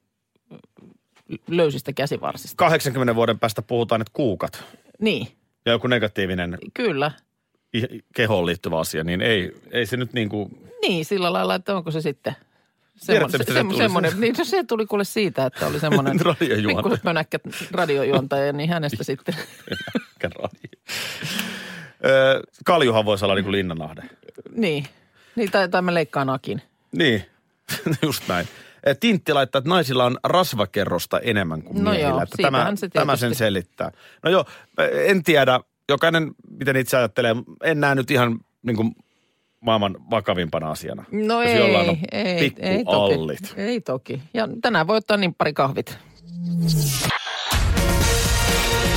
löysistä 1.48 1.94
käsivarsista. 1.94 2.56
80 2.56 3.16
vuoden 3.16 3.40
päästä 3.40 3.62
puhutaan, 3.62 4.02
että 4.02 4.12
kuukat 4.14 4.64
Niin, 5.00 5.28
ja 5.66 5.72
joku 5.72 5.88
negatiivinen 5.88 6.58
kyllä. 6.74 7.12
kehoon 8.16 8.46
liittyvä 8.46 8.80
asia, 8.80 9.04
niin 9.04 9.22
ei, 9.22 9.52
ei 9.72 9.86
se 9.86 9.98
nyt 9.98 10.14
niin 10.14 10.30
kuin, 10.30 10.70
Niin, 10.82 11.06
sillä 11.06 11.34
lailla, 11.34 11.56
että 11.56 11.76
onko 11.76 11.92
se 11.92 12.02
sitten 12.02 12.36
semmoinen, 12.96 13.40
mistä 13.40 13.54
se 13.54 13.62
tuli? 13.64 13.78
semmoinen, 13.78 14.14
niin 14.20 14.36
no 14.38 14.44
se 14.44 14.64
tuli 14.64 14.86
kuule 14.86 15.04
siitä, 15.04 15.46
että 15.46 15.68
oli 15.68 15.80
semmoinen 15.80 16.20
Radiojuontaja. 16.26 16.76
pikkuset 16.76 17.04
mönäkkä 17.04 17.40
radiojuontaja, 17.72 18.54
niin 18.54 18.70
hänestä 18.70 19.04
sitten, 19.04 19.36
Öö, 22.06 22.42
Kaljuhan 22.66 23.06
voisi 23.06 23.26
olla 23.26 23.36
niin 23.36 23.44
kuin 23.46 23.52
Linnanahde. 23.52 24.02
niin, 24.56 24.86
niin 25.36 25.52
tai, 25.52 25.70
tai 25.70 25.82
mä 25.82 25.94
leikkaan 25.94 26.30
Akin. 26.30 26.62
Niin, 26.92 27.26
just 28.06 28.24
näin. 28.28 28.48
Eh, 28.86 28.98
Tintti 29.00 29.34
laittaa, 29.34 29.60
että 29.60 29.70
naisilla 29.70 30.06
on 30.06 30.18
rasvakerrosta 30.24 31.20
enemmän 31.20 31.62
kuin 31.62 31.84
No 31.84 31.92
miehillä. 31.92 32.10
joo, 32.10 32.22
että 32.22 32.38
tämä, 32.42 32.72
se 32.76 32.90
tämä 32.90 33.16
sen 33.16 33.36
selittää. 33.36 33.92
No 34.24 34.32
joo, 34.32 34.46
eh, 34.80 35.10
en 35.12 35.24
tiedä. 35.24 35.60
Jokainen, 35.90 36.32
miten 36.60 36.76
itse 36.76 36.98
ajattelee, 36.98 37.36
en 37.64 37.80
näe 37.80 37.96
nyt 37.96 38.12
ihan 38.12 38.40
niin 38.62 38.76
kuin 38.76 38.92
maailman 39.60 39.96
vakavimpana 40.12 40.72
asiana. 40.72 41.04
No 41.12 41.42
Jos 41.42 41.52
ei, 41.52 41.76
on 41.76 41.98
ei, 42.12 42.54
ei 42.60 42.86
toki. 42.86 43.54
Ei 43.58 43.82
toki. 43.82 44.22
Ja 44.34 44.48
tänään 44.62 44.88
voi 44.88 44.98
ottaa 44.98 45.18
niin 45.18 45.36
pari 45.36 45.54
kahvit. 45.54 45.98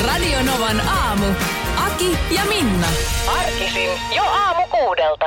Radio 0.07 0.43
Novan 0.43 0.81
aamu. 0.81 1.27
Aki 1.87 2.19
ja 2.35 2.43
Minna. 2.49 2.87
Arkisin 3.39 3.91
jo 4.17 4.23
aamu 4.23 4.63
kuudelta. 4.71 5.27